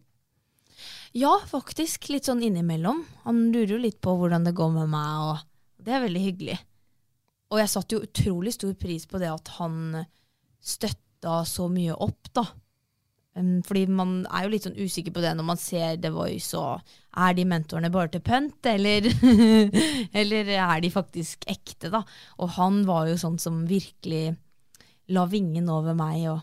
Ja, 1.17 1.33
faktisk. 1.49 2.11
Litt 2.13 2.29
sånn 2.29 2.43
innimellom. 2.45 3.01
Han 3.25 3.47
lurer 3.55 3.79
jo 3.79 3.81
litt 3.81 3.97
på 4.05 4.13
hvordan 4.21 4.45
det 4.45 4.53
går 4.59 4.75
med 4.75 4.93
meg, 4.93 5.31
og 5.31 5.87
det 5.87 5.97
er 5.97 6.05
veldig 6.05 6.25
hyggelig. 6.27 6.59
Og 7.49 7.63
jeg 7.63 7.73
satte 7.73 7.97
jo 7.97 8.05
utrolig 8.05 8.53
stor 8.53 8.75
pris 8.77 9.09
på 9.09 9.23
det 9.23 9.33
at 9.33 9.55
han 9.57 10.03
støtta 10.61 11.41
så 11.49 11.71
mye 11.73 11.97
opp, 11.97 12.29
da. 12.37 12.45
Fordi 13.37 13.87
man 13.93 14.19
er 14.29 14.45
jo 14.45 14.53
litt 14.53 14.69
sånn 14.69 14.77
usikker 14.77 15.17
på 15.17 15.25
det 15.25 15.33
når 15.37 15.49
man 15.49 15.61
ser 15.61 15.97
The 16.03 16.13
Voice, 16.13 16.53
og 16.61 16.85
er 17.17 17.37
de 17.37 17.45
mentorene 17.49 17.91
bare 17.93 18.11
til 18.13 18.23
pønt, 18.25 18.67
eller, 18.69 19.07
eller 20.21 20.51
er 20.57 20.83
de 20.85 20.91
faktisk 20.93 21.47
ekte, 21.51 21.91
da? 21.93 22.03
Og 22.43 22.57
han 22.59 22.83
var 22.89 23.09
jo 23.11 23.17
sånn 23.21 23.39
som 23.41 23.63
virkelig 23.69 24.37
la 25.15 25.25
vingen 25.31 25.71
over 25.73 25.97
meg, 25.97 26.27
og 26.35 26.43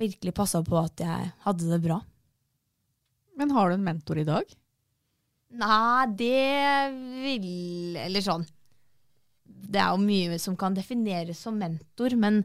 virkelig 0.00 0.34
passa 0.36 0.62
på 0.64 0.78
at 0.80 1.02
jeg 1.02 1.32
hadde 1.44 1.68
det 1.72 1.82
bra. 1.84 1.98
Men 3.38 3.52
har 3.54 3.68
du 3.68 3.78
en 3.78 3.86
mentor 3.86 4.18
i 4.18 4.26
dag? 4.26 4.56
Nei, 5.58 6.06
det 6.18 6.90
vil 7.22 7.96
Eller 7.96 8.20
sånn 8.20 8.42
Det 9.48 9.78
er 9.80 9.94
jo 9.94 10.02
mye 10.02 10.36
som 10.42 10.58
kan 10.60 10.74
defineres 10.76 11.40
som 11.40 11.56
mentor, 11.56 12.12
men 12.20 12.42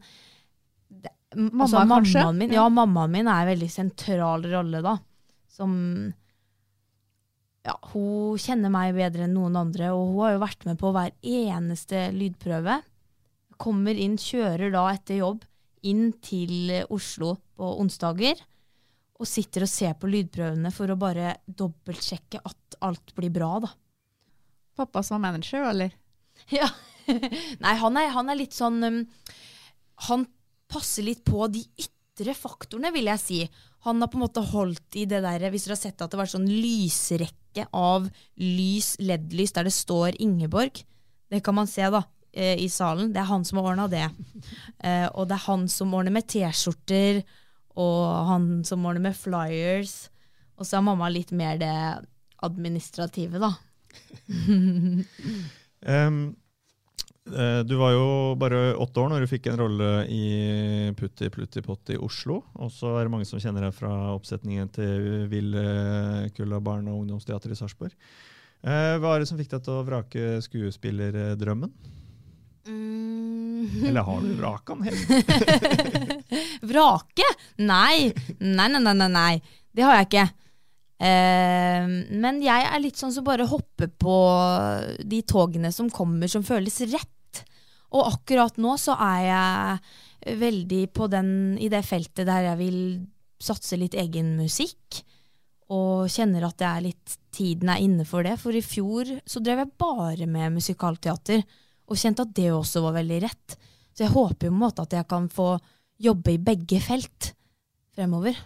det, 0.87 1.11
Mamma, 1.33 1.65
altså, 1.65 1.81
mammaen 1.89 2.37
min, 2.37 2.53
ja, 2.53 2.63
mammaen 2.69 3.11
min 3.11 3.27
er 3.27 3.41
en 3.41 3.49
veldig 3.49 3.69
sentral 3.73 4.45
rolle, 4.51 4.83
da. 4.85 4.93
Som 5.49 5.73
Ja, 7.63 7.77
hun 7.93 8.39
kjenner 8.41 8.71
meg 8.73 8.91
bedre 8.97 9.23
enn 9.23 9.37
noen 9.37 9.55
andre, 9.55 9.93
og 9.95 10.09
hun 10.11 10.23
har 10.25 10.33
jo 10.33 10.41
vært 10.41 10.65
med 10.67 10.79
på 10.81 10.91
hver 10.95 11.13
eneste 11.21 12.09
lydprøve. 12.15 12.81
kommer 13.57 13.95
inn, 13.95 14.17
kjører 14.19 14.73
da 14.73 14.81
etter 14.91 15.21
jobb 15.21 15.45
inn 15.87 16.11
til 16.23 16.73
Oslo 16.91 17.37
på 17.55 17.69
onsdager. 17.79 18.41
Og 19.21 19.29
sitter 19.29 19.63
og 19.63 19.71
ser 19.71 19.93
på 19.95 20.09
lydprøvene 20.09 20.71
for 20.73 20.91
å 20.91 20.99
bare 20.99 21.37
dobbeltsjekke 21.47 22.41
at 22.43 22.77
alt 22.83 23.13
blir 23.15 23.31
bra, 23.31 23.53
da. 23.63 23.69
Pappa 24.75 25.03
som 25.05 25.21
manager, 25.21 25.69
eller? 25.69 25.93
Ja. 26.51 26.67
Nei, 27.05 27.73
han 27.77 27.97
er, 27.99 28.09
han 28.15 28.31
er 28.31 28.37
litt 28.39 28.55
sånn 28.55 28.77
um, 28.79 28.99
Han 30.07 30.21
passer 30.71 31.03
litt 31.03 31.19
på 31.27 31.49
de 31.51 31.61
ytre 31.83 32.31
faktorene, 32.35 32.93
vil 32.95 33.09
jeg 33.11 33.21
si. 33.21 33.39
Han 33.83 34.01
har 34.01 34.09
på 34.11 34.17
en 34.17 34.23
måte 34.23 34.43
holdt 34.53 34.97
i 34.99 35.05
det 35.09 35.19
der 35.25 35.43
Hvis 35.51 35.67
dere 35.67 35.75
har 35.75 35.81
sett 35.81 36.01
at 36.03 36.11
det 36.11 36.19
var 36.19 36.29
sånn 36.31 36.47
lysrekke 36.47 37.67
av 37.75 38.07
lys, 38.39 38.95
LED-lys 39.03 39.53
der 39.55 39.67
det 39.67 39.75
står 39.75 40.17
Ingeborg. 40.23 40.81
Det 41.29 41.41
kan 41.43 41.57
man 41.57 41.69
se 41.69 41.85
da 41.91 42.03
eh, 42.31 42.57
i 42.63 42.69
salen. 42.71 43.11
Det 43.13 43.21
er 43.21 43.29
han 43.29 43.45
som 43.45 43.59
har 43.59 43.73
ordna 43.73 43.89
det. 43.91 44.07
Eh, 44.83 45.07
og 45.11 45.27
det 45.29 45.37
er 45.37 45.47
han 45.47 45.67
som 45.71 45.93
ordner 45.95 46.15
med 46.15 46.27
T-skjorter, 46.27 47.21
og 47.79 47.99
han 48.29 48.47
som 48.67 48.85
ordner 48.85 49.05
med 49.05 49.17
flyers. 49.17 49.93
Og 50.57 50.67
så 50.67 50.79
er 50.79 50.87
mamma 50.87 51.07
litt 51.11 51.33
mer 51.35 51.59
det 51.61 51.75
administrative, 52.43 53.43
da. 53.43 53.53
Eh, 55.83 56.11
du 57.23 57.75
var 57.79 57.93
jo 57.95 58.07
bare 58.35 58.73
åtte 58.75 58.99
år 58.99 59.09
når 59.13 59.23
du 59.23 59.29
fikk 59.31 59.47
en 59.47 59.59
rolle 59.61 59.89
i 60.11 60.91
Putti 60.99 61.29
Plutti 61.31 61.63
Potti 61.63 61.95
i 61.95 62.01
Oslo. 62.03 62.41
Og 62.59 62.71
så 62.73 62.91
er 62.99 63.05
det 63.07 63.13
mange 63.13 63.27
som 63.29 63.39
kjenner 63.39 63.63
deg 63.67 63.77
fra 63.77 63.91
oppsetningen 64.11 64.67
til 64.75 65.23
Ville 65.31 65.63
Kulla 66.35 66.59
barne- 66.59 66.91
og 66.91 67.05
ungdomsteater 67.05 67.53
i 67.53 67.57
Sarpsborg. 67.57 67.95
Eh, 68.63 68.95
hva 68.99 69.15
er 69.15 69.23
det 69.23 69.29
som 69.31 69.39
fikk 69.39 69.51
deg 69.55 69.63
til 69.65 69.75
å 69.79 69.85
vrake 69.87 70.27
skuespillerdrømmen? 70.43 71.71
Mm. 72.67 73.87
Eller 73.87 74.05
har 74.07 74.21
du 74.23 74.29
vraka 74.41 74.75
den 74.75 74.83
helt? 74.87 76.23
Vrake? 76.63 77.27
Nei, 77.59 78.11
nei, 78.39 78.67
nei, 78.71 78.83
nei, 78.93 79.09
nei. 79.11 79.33
Det 79.73 79.83
har 79.87 79.99
jeg 79.99 80.11
ikke. 80.11 80.27
Eh, 81.03 81.87
men 82.15 82.39
jeg 82.43 82.67
er 82.69 82.79
litt 82.79 82.99
sånn 82.99 83.11
som 83.11 83.25
bare 83.27 83.47
hopper 83.49 83.89
på 83.91 84.17
de 85.03 85.19
togene 85.27 85.73
som 85.75 85.91
kommer 85.91 86.31
som 86.31 86.45
føles 86.47 86.79
rett. 86.93 87.43
Og 87.93 88.07
akkurat 88.07 88.55
nå 88.61 88.77
så 88.81 88.95
er 88.97 89.19
jeg 89.27 90.37
veldig 90.39 90.83
på 90.95 91.09
den, 91.11 91.27
i 91.59 91.69
det 91.69 91.83
feltet 91.85 92.27
der 92.29 92.47
jeg 92.53 92.61
vil 92.61 92.79
satse 93.43 93.77
litt 93.79 93.97
egen 93.99 94.37
musikk. 94.39 95.03
Og 95.73 96.07
kjenner 96.11 96.47
at 96.47 96.63
er 96.63 96.85
litt 96.85 97.17
tiden 97.33 97.71
er 97.71 97.83
inne 97.83 98.05
for 98.07 98.25
det. 98.25 98.37
For 98.41 98.55
i 98.55 98.63
fjor 98.63 99.09
så 99.25 99.41
drev 99.43 99.63
jeg 99.63 99.75
bare 99.81 100.29
med 100.29 100.55
musikalteater. 100.55 101.43
Og 101.89 101.99
kjente 101.99 102.25
at 102.25 102.33
det 102.37 102.49
også 102.53 102.83
var 102.85 102.97
veldig 103.01 103.19
rett. 103.25 103.57
Så 103.93 104.05
jeg 104.05 104.15
håper 104.15 104.47
jo 104.47 104.53
på 104.53 104.55
en 104.55 104.63
måte 104.63 104.85
at 104.85 104.95
jeg 104.95 105.09
kan 105.09 105.27
få 105.29 105.53
jobbe 106.01 106.33
i 106.33 106.41
begge 106.41 106.79
felt 106.83 107.33
fremover. 107.93 108.37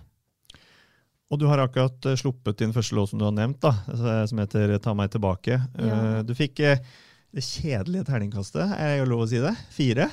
Og 1.28 1.40
du 1.42 1.48
har 1.50 1.60
akkurat 1.60 2.06
eh, 2.08 2.16
sluppet 2.20 2.62
din 2.62 2.72
første 2.76 2.96
låt 2.96 3.12
som 3.12 3.20
du 3.20 3.26
har 3.28 3.36
nevnt, 3.36 3.60
da, 3.64 3.74
eh, 3.92 4.24
som 4.30 4.40
heter 4.40 4.78
'Ta 4.80 4.94
meg 4.94 5.12
tilbake'. 5.12 5.58
Ja. 5.76 6.20
Eh, 6.20 6.24
Du 6.24 6.34
fikk 6.34 6.60
eh, 6.60 6.80
det 7.34 7.44
kjedelige 7.44 8.06
terningkastet, 8.08 8.72
er 8.80 9.00
det 9.04 9.10
lov 9.10 9.26
å 9.26 9.28
si 9.30 9.38
det? 9.44 9.56
Fire? 9.70 10.10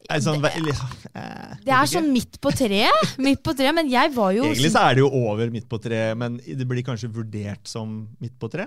Det 0.00 0.22
sånn, 0.24 0.42
eh, 0.42 1.56
Det 1.60 1.68
er 1.76 1.84
sånn 1.84 2.10
midt 2.10 2.40
på 2.40 2.50
treet, 2.56 3.18
midt 3.18 3.42
på 3.42 3.52
treet, 3.54 3.74
men 3.74 3.88
jeg 3.90 4.14
var 4.14 4.32
jo 4.32 4.44
Egentlig 4.44 4.72
så 4.72 4.88
er 4.88 4.94
det 4.94 5.00
jo 5.04 5.10
over 5.12 5.50
midt 5.50 5.68
på 5.68 5.78
tre, 5.78 6.14
men 6.14 6.38
det 6.38 6.66
blir 6.66 6.82
kanskje 6.82 7.12
vurdert 7.12 7.68
som 7.68 8.08
midt 8.18 8.38
på 8.38 8.48
tre? 8.50 8.66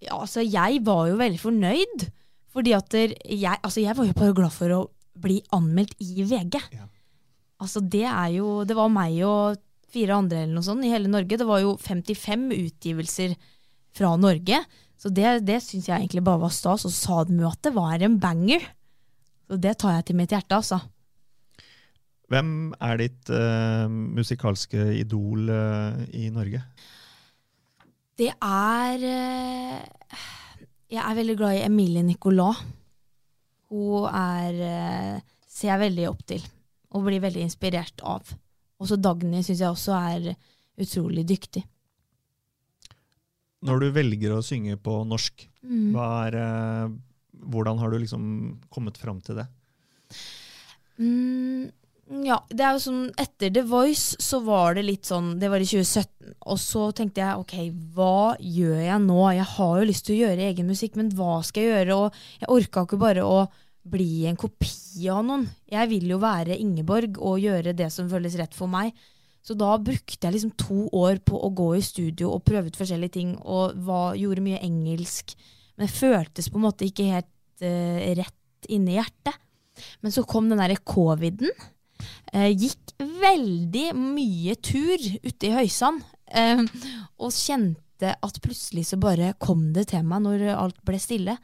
Ja, 0.00 0.20
altså, 0.20 0.44
jeg 0.44 0.84
var 0.84 1.08
jo 1.08 1.16
veldig 1.16 1.40
fornøyd. 1.40 2.10
Fordi 2.52 2.72
at 2.74 2.92
jeg, 2.92 3.58
altså, 3.62 3.80
jeg 3.80 3.96
var 3.96 4.04
jo 4.04 4.12
bare 4.12 4.34
glad 4.34 4.52
for 4.52 4.68
å 4.68 4.90
bli 5.18 5.42
anmeldt 5.52 5.94
i 6.00 6.22
VG. 6.22 6.60
Altså, 7.60 7.80
det 7.80 8.04
er 8.04 8.28
jo 8.36 8.64
Det 8.64 8.76
var 8.76 8.88
meg 8.88 9.18
og 9.26 9.56
fire 9.92 10.18
andre 10.18 10.42
eller 10.42 10.56
noe 10.56 10.66
sånt 10.66 10.84
i 10.84 10.92
hele 10.92 11.10
Norge. 11.10 11.38
Det 11.40 11.46
var 11.48 11.62
jo 11.62 11.76
55 11.80 12.50
utgivelser 12.56 13.34
fra 13.96 14.14
Norge. 14.20 14.60
Så 14.98 15.10
det, 15.14 15.40
det 15.46 15.60
syns 15.64 15.88
jeg 15.88 15.96
egentlig 15.96 16.24
bare 16.26 16.42
var 16.42 16.54
stas. 16.54 16.86
Og 16.88 16.94
sa 16.94 17.22
de 17.28 17.38
jo 17.38 17.48
at 17.50 17.62
det 17.64 17.74
var 17.76 18.04
en 18.04 18.18
banger. 18.20 18.64
Så 19.48 19.58
det 19.62 19.78
tar 19.80 19.98
jeg 19.98 20.08
til 20.08 20.18
mitt 20.18 20.34
hjerte, 20.34 20.58
altså. 20.58 20.80
Hvem 22.28 22.50
er 22.84 22.98
ditt 23.00 23.30
uh, 23.32 23.88
musikalske 23.88 24.90
idol 24.98 25.48
uh, 25.48 26.02
i 26.12 26.28
Norge? 26.34 26.60
Det 28.18 28.28
er 28.34 29.06
uh, 29.06 30.26
Jeg 30.92 31.00
er 31.00 31.16
veldig 31.16 31.38
glad 31.38 31.56
i 31.56 31.64
Emilie 31.64 32.04
Nicolas. 32.04 32.60
Hun 33.72 34.08
er 34.08 35.24
ser 35.58 35.72
jeg 35.72 35.82
veldig 35.82 36.06
opp 36.08 36.22
til 36.28 36.44
og 36.96 37.04
blir 37.04 37.20
veldig 37.20 37.42
inspirert 37.44 38.00
av. 38.00 38.30
Også 38.80 38.98
Dagny 39.02 39.40
syns 39.42 39.60
jeg 39.64 39.68
også 39.72 39.94
er 39.98 40.34
utrolig 40.78 41.24
dyktig. 41.26 41.64
Når 43.66 43.80
du 43.82 43.88
velger 43.96 44.36
å 44.36 44.42
synge 44.46 44.76
på 44.78 45.00
norsk, 45.08 45.48
Mm. 45.68 45.96
er, 45.98 46.34
eh, 46.38 46.88
hvordan 47.50 47.78
har 47.78 47.90
du 47.90 47.98
liksom 47.98 48.60
kommet 48.70 48.96
fram 48.96 49.20
til 49.20 49.34
det? 49.36 49.46
Mm, 50.98 51.70
ja, 52.24 52.38
det 52.48 52.60
er 52.64 52.72
jo 52.72 52.82
sånn 52.82 53.02
Etter 53.20 53.52
The 53.52 53.62
Voice 53.68 54.16
så 54.24 54.40
var 54.42 54.74
det 54.74 54.84
litt 54.86 55.04
sånn 55.04 55.38
Det 55.38 55.50
var 55.50 55.58
i 55.62 55.66
2017. 55.68 56.34
Og 56.46 56.56
så 56.58 56.86
tenkte 56.96 57.20
jeg 57.22 57.42
ok, 57.42 57.54
hva 57.94 58.36
gjør 58.40 58.80
jeg 58.86 59.00
nå? 59.04 59.20
Jeg 59.36 59.44
har 59.44 59.78
jo 59.78 59.88
lyst 59.90 60.06
til 60.06 60.16
å 60.16 60.22
gjøre 60.28 60.48
egen 60.48 60.66
musikk, 60.70 60.96
men 60.96 61.10
hva 61.10 61.42
skal 61.44 61.62
jeg 61.62 61.74
gjøre? 61.86 61.96
Og 61.98 62.12
jeg 62.40 62.48
orka 62.48 62.86
ikke 62.86 62.98
bare 62.98 63.26
å 63.26 63.48
bli 63.90 64.26
en 64.28 64.38
kopi 64.38 65.08
av 65.12 65.22
noen. 65.26 65.46
Jeg 65.70 65.90
vil 65.90 66.10
jo 66.12 66.18
være 66.22 66.58
Ingeborg 66.58 67.18
og 67.18 67.40
gjøre 67.42 67.76
det 67.76 67.90
som 67.94 68.10
føles 68.10 68.36
rett 68.40 68.56
for 68.56 68.70
meg. 68.70 68.92
Så 69.44 69.54
da 69.56 69.70
brukte 69.80 70.26
jeg 70.26 70.34
liksom 70.34 70.52
to 70.60 70.88
år 70.92 71.22
på 71.24 71.38
å 71.40 71.48
gå 71.56 71.70
i 71.78 71.84
studio 71.84 72.34
og 72.34 72.44
prøve 72.44 72.68
ut 72.68 72.76
forskjellige 72.76 73.14
ting, 73.14 73.30
og 73.40 73.78
var, 73.86 74.18
gjorde 74.18 74.44
mye 74.44 74.60
engelsk. 74.64 75.32
Men 75.76 75.86
det 75.86 75.94
føltes 75.94 76.50
på 76.50 76.58
en 76.58 76.66
måte 76.66 76.88
ikke 76.88 77.06
helt 77.08 77.64
uh, 77.64 77.98
rett 78.18 78.68
inni 78.68 78.98
hjertet. 78.98 79.38
Men 80.02 80.12
så 80.12 80.26
kom 80.28 80.50
den 80.50 80.60
derre 80.60 80.76
coviden. 80.82 81.52
Uh, 82.34 82.50
gikk 82.50 82.92
veldig 82.98 83.92
mye 83.96 84.58
tur 84.60 84.98
ute 85.22 85.48
i 85.48 85.54
Høysand. 85.54 86.02
Uh, 86.28 86.66
og 87.16 87.32
kjente 87.32 88.12
at 88.20 88.42
plutselig 88.44 88.88
så 88.90 88.98
bare 89.00 89.32
kom 89.40 89.70
det 89.72 89.88
til 89.94 90.04
meg 90.06 90.26
når 90.26 90.50
alt 90.58 90.82
ble 90.86 91.00
stille. 91.00 91.38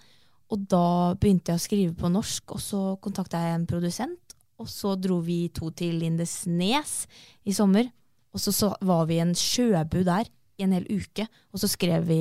Og 0.52 0.64
da 0.70 1.14
begynte 1.20 1.52
jeg 1.52 1.60
å 1.60 1.64
skrive 1.64 1.96
på 1.98 2.10
norsk, 2.12 2.56
og 2.56 2.62
så 2.62 2.82
kontakta 3.02 3.40
jeg 3.40 3.58
en 3.58 3.68
produsent. 3.68 4.36
Og 4.60 4.68
så 4.70 4.94
dro 5.00 5.18
vi 5.24 5.48
to 5.54 5.70
til 5.74 5.96
Lindesnes 6.02 7.04
i 7.44 7.54
sommer. 7.56 7.88
Og 8.34 8.42
så, 8.42 8.52
så 8.54 8.72
var 8.84 9.06
vi 9.08 9.18
i 9.18 9.24
en 9.24 9.34
sjøbu 9.38 10.02
der 10.06 10.28
i 10.58 10.66
en 10.66 10.74
hel 10.76 10.86
uke. 10.90 11.26
Og 11.54 11.62
så 11.62 11.70
skrev 11.70 12.06
vi 12.06 12.20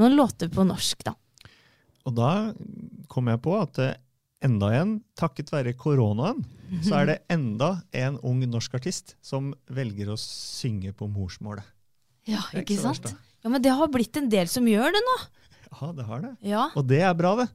noen 0.00 0.16
låter 0.18 0.50
på 0.52 0.66
norsk, 0.66 1.06
da. 1.06 1.14
Og 2.04 2.16
da 2.16 2.30
kom 3.08 3.30
jeg 3.30 3.40
på 3.44 3.54
at 3.56 3.80
eh, 3.80 3.94
enda 4.44 4.72
en, 4.76 4.98
takket 5.16 5.52
være 5.54 5.72
koronaen, 5.78 6.42
så 6.84 6.98
er 7.00 7.08
det 7.08 7.18
enda 7.32 7.78
en 7.96 8.18
ung 8.26 8.42
norsk 8.50 8.74
artist 8.76 9.14
som 9.24 9.52
velger 9.72 10.10
å 10.12 10.18
synge 10.20 10.92
på 10.96 11.08
morsmålet. 11.08 11.64
Ja, 12.28 12.42
ikke 12.56 12.76
verst, 12.80 13.08
sant? 13.08 13.32
Ja, 13.44 13.52
Men 13.52 13.62
det 13.64 13.74
har 13.76 13.90
blitt 13.92 14.16
en 14.16 14.30
del 14.32 14.48
som 14.48 14.66
gjør 14.68 14.94
det 14.94 15.02
nå. 15.04 15.16
Ja, 15.80 15.92
det 15.92 16.04
har 16.08 16.20
det. 16.24 16.32
Ja. 16.46 16.68
Og 16.76 16.86
det 16.90 17.00
er 17.02 17.14
bra, 17.18 17.34
det. 17.42 17.48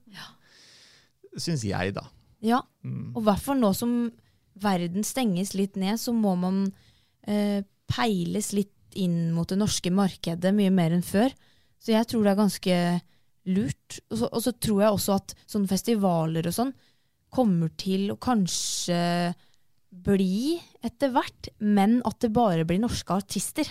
Syns 1.40 1.64
jeg, 1.68 1.94
da. 1.96 2.06
Ja, 2.42 2.62
Mm. 2.86 3.12
og 3.16 3.22
i 3.22 3.26
hvert 3.28 3.42
fall 3.44 3.58
nå 3.60 3.74
som 3.76 3.94
verden 4.60 5.04
stenges 5.04 5.54
litt 5.54 5.76
ned, 5.76 6.00
så 6.00 6.14
må 6.16 6.38
man 6.40 6.62
eh, 7.28 7.62
peiles 7.92 8.54
litt 8.56 8.72
inn 8.96 9.32
mot 9.36 9.48
det 9.52 9.58
norske 9.60 9.92
markedet 9.92 10.54
mye 10.56 10.72
mer 10.72 10.92
enn 10.96 11.04
før. 11.04 11.30
Så 11.80 11.92
jeg 11.94 12.08
tror 12.08 12.24
det 12.24 12.32
er 12.32 12.40
ganske 12.40 12.78
lurt. 13.52 14.00
Og 14.10 14.18
så, 14.22 14.30
og 14.32 14.42
så 14.44 14.54
tror 14.60 14.82
jeg 14.82 14.96
også 14.96 15.16
at 15.20 15.36
sånne 15.48 15.70
festivaler 15.70 16.48
og 16.50 16.56
sånn 16.56 16.74
kommer 17.30 17.70
til 17.78 18.10
å 18.12 18.18
kanskje 18.18 19.36
bli 19.92 20.58
etter 20.86 21.12
hvert, 21.14 21.50
men 21.60 22.00
at 22.08 22.20
det 22.24 22.32
bare 22.34 22.66
blir 22.66 22.80
norske 22.82 23.14
artister. 23.14 23.68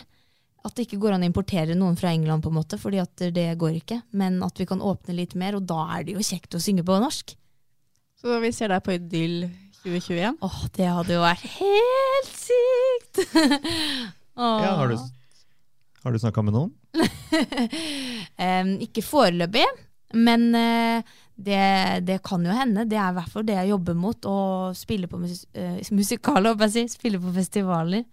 At 0.67 0.75
det 0.75 0.89
ikke 0.89 0.99
går 1.05 1.15
an 1.15 1.25
å 1.25 1.29
importere 1.29 1.77
noen 1.79 1.97
fra 1.99 2.11
England, 2.11 2.43
på 2.43 2.51
en 2.51 2.59
måte, 2.59 2.79
fordi 2.81 2.99
at 3.03 3.23
det 3.35 3.47
går 3.61 3.79
ikke. 3.79 4.01
Men 4.19 4.41
at 4.45 4.59
vi 4.59 4.67
kan 4.69 4.83
åpne 4.83 5.15
litt 5.15 5.37
mer, 5.39 5.59
og 5.59 5.69
da 5.71 5.85
er 5.97 6.09
det 6.09 6.17
jo 6.17 6.25
kjekt 6.25 6.57
å 6.59 6.63
synge 6.63 6.85
på 6.87 6.99
norsk. 7.03 7.37
Så 8.19 8.41
vi 8.43 8.51
ser 8.55 8.73
deg 8.75 8.83
på 8.83 8.97
Idyll 8.97 9.45
2021. 9.85 10.41
Åh, 10.43 10.59
det 10.75 10.89
hadde 10.91 11.15
jo 11.15 11.23
vært 11.23 11.45
helt 11.55 12.33
sykt! 12.35 13.23
Åh. 14.39 14.59
Ja, 14.65 14.75
har 14.81 14.91
du, 14.91 14.99
har 16.03 16.15
du 16.15 16.19
snakka 16.23 16.43
med 16.47 16.57
noen? 16.57 16.75
um, 18.43 18.75
ikke 18.83 19.05
foreløpig, 19.07 19.65
men 20.19 20.49
uh, 20.55 21.17
det, 21.39 21.63
det 22.09 22.19
kan 22.27 22.43
jo 22.43 22.55
hende. 22.55 22.87
Det 22.91 22.99
er 22.99 23.13
i 23.13 23.19
hvert 23.21 23.31
fall 23.31 23.47
det 23.47 23.59
jeg 23.61 23.71
jobber 23.71 23.99
mot. 23.99 24.27
Å 24.27 24.39
spille 24.79 25.11
på 25.11 25.21
mus 25.23 25.45
uh, 25.55 25.79
musikal, 25.95 26.43
håper 26.51 26.67
jeg 26.67 26.73
å 26.73 26.77
si. 26.77 26.99
Spille 26.99 27.23
på 27.23 27.35
festivaler. 27.37 28.07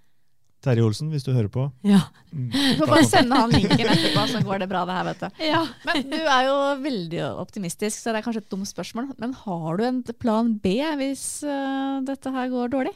Terje 0.65 0.83
Olsen, 0.85 1.11
hvis 1.13 1.23
du 1.25 1.31
hører 1.35 1.49
på. 1.53 1.67
Ja. 1.85 2.01
Mm, 2.33 2.49
Du 2.51 2.81
får 2.81 2.89
bare 2.91 3.07
sende 3.07 3.37
han 3.39 3.53
linken 3.53 3.85
etterpå, 3.85 4.25
så 4.33 4.41
går 4.45 4.63
det 4.63 4.69
bra 4.71 4.83
det 4.89 4.95
her, 4.97 5.07
vet 5.11 5.21
du. 5.23 5.43
Ja. 5.45 5.61
Men 5.87 6.07
du 6.11 6.17
er 6.19 6.47
jo 6.49 6.55
veldig 6.83 7.21
optimistisk, 7.45 7.99
så 8.01 8.11
det 8.11 8.19
er 8.21 8.25
kanskje 8.27 8.43
et 8.43 8.51
dumt 8.51 8.69
spørsmål. 8.69 9.11
Men 9.21 9.35
har 9.45 9.77
du 9.79 9.85
en 9.87 10.01
plan 10.19 10.49
B 10.63 10.77
hvis 10.99 11.25
uh, 11.47 12.01
dette 12.07 12.33
her 12.33 12.49
går 12.53 12.73
dårlig? 12.73 12.95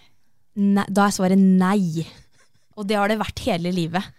Nei, 0.60 0.86
da 0.90 1.06
er 1.08 1.16
svaret 1.16 1.40
nei. 1.40 2.04
Og 2.80 2.88
det 2.90 2.98
har 3.00 3.12
det 3.12 3.20
vært 3.22 3.46
hele 3.46 3.72
livet. 3.76 4.10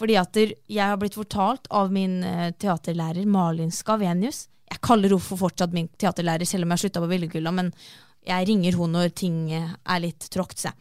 Fordi 0.00 0.16
at 0.16 0.38
jeg 0.40 0.80
har 0.80 0.96
blitt 1.00 1.18
fortalt 1.18 1.66
av 1.76 1.90
min 1.92 2.22
eh, 2.24 2.52
teaterlærer 2.56 3.26
Malin 3.28 3.68
Skavenius 3.74 4.46
Jeg 4.70 4.80
kaller 4.80 5.12
henne 5.12 5.20
for 5.20 5.36
fortsatt 5.42 5.74
min 5.76 5.90
teaterlærer, 6.00 6.48
selv 6.48 6.64
om 6.64 6.70
jeg 6.70 6.78
har 6.78 6.82
slutta 6.86 7.02
på 7.04 7.10
Villekulla, 7.10 7.52
men 7.52 7.68
jeg 8.26 8.46
ringer 8.48 8.76
henne 8.76 9.00
når 9.00 9.12
ting 9.16 9.36
er 9.54 10.00
litt 10.02 10.28
tråkt 10.32 10.60
seg. 10.62 10.76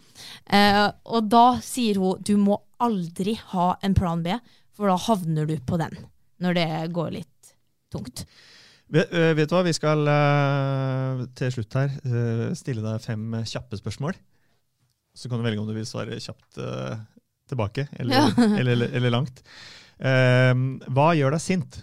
Eh, 0.51 0.85
og 1.07 1.29
da 1.31 1.59
sier 1.63 1.99
hun 2.01 2.21
du 2.25 2.35
må 2.41 2.59
aldri 2.83 3.37
ha 3.53 3.73
en 3.83 3.95
plan 3.97 4.23
B, 4.23 4.35
for 4.75 4.91
da 4.91 4.97
havner 5.09 5.47
du 5.49 5.57
på 5.67 5.79
den. 5.81 5.95
Når 6.39 6.55
det 6.55 6.67
går 6.95 7.11
litt 7.17 7.53
tungt. 7.91 8.23
Vet, 8.89 9.11
vet 9.37 9.49
du 9.49 9.53
hva, 9.53 9.63
vi 9.67 9.75
skal 9.75 10.07
til 11.37 11.51
slutt 11.53 11.75
her 11.77 11.91
stille 12.57 12.81
deg 12.81 13.03
fem 13.03 13.35
kjappe 13.43 13.77
spørsmål. 13.77 14.15
Så 15.13 15.29
kan 15.29 15.41
du 15.41 15.45
velge 15.45 15.61
om 15.61 15.67
du 15.67 15.75
vil 15.75 15.85
svare 15.85 16.17
kjapt 16.23 16.57
tilbake, 17.49 17.87
eller, 17.99 18.15
Ja. 18.15 18.31
eller, 18.59 18.71
eller, 18.71 18.95
eller 18.95 19.13
langt. 19.13 19.43
Ehm, 19.99 20.79
hva 20.87 21.11
gjør 21.17 21.35
deg 21.35 21.43
sint? 21.43 21.81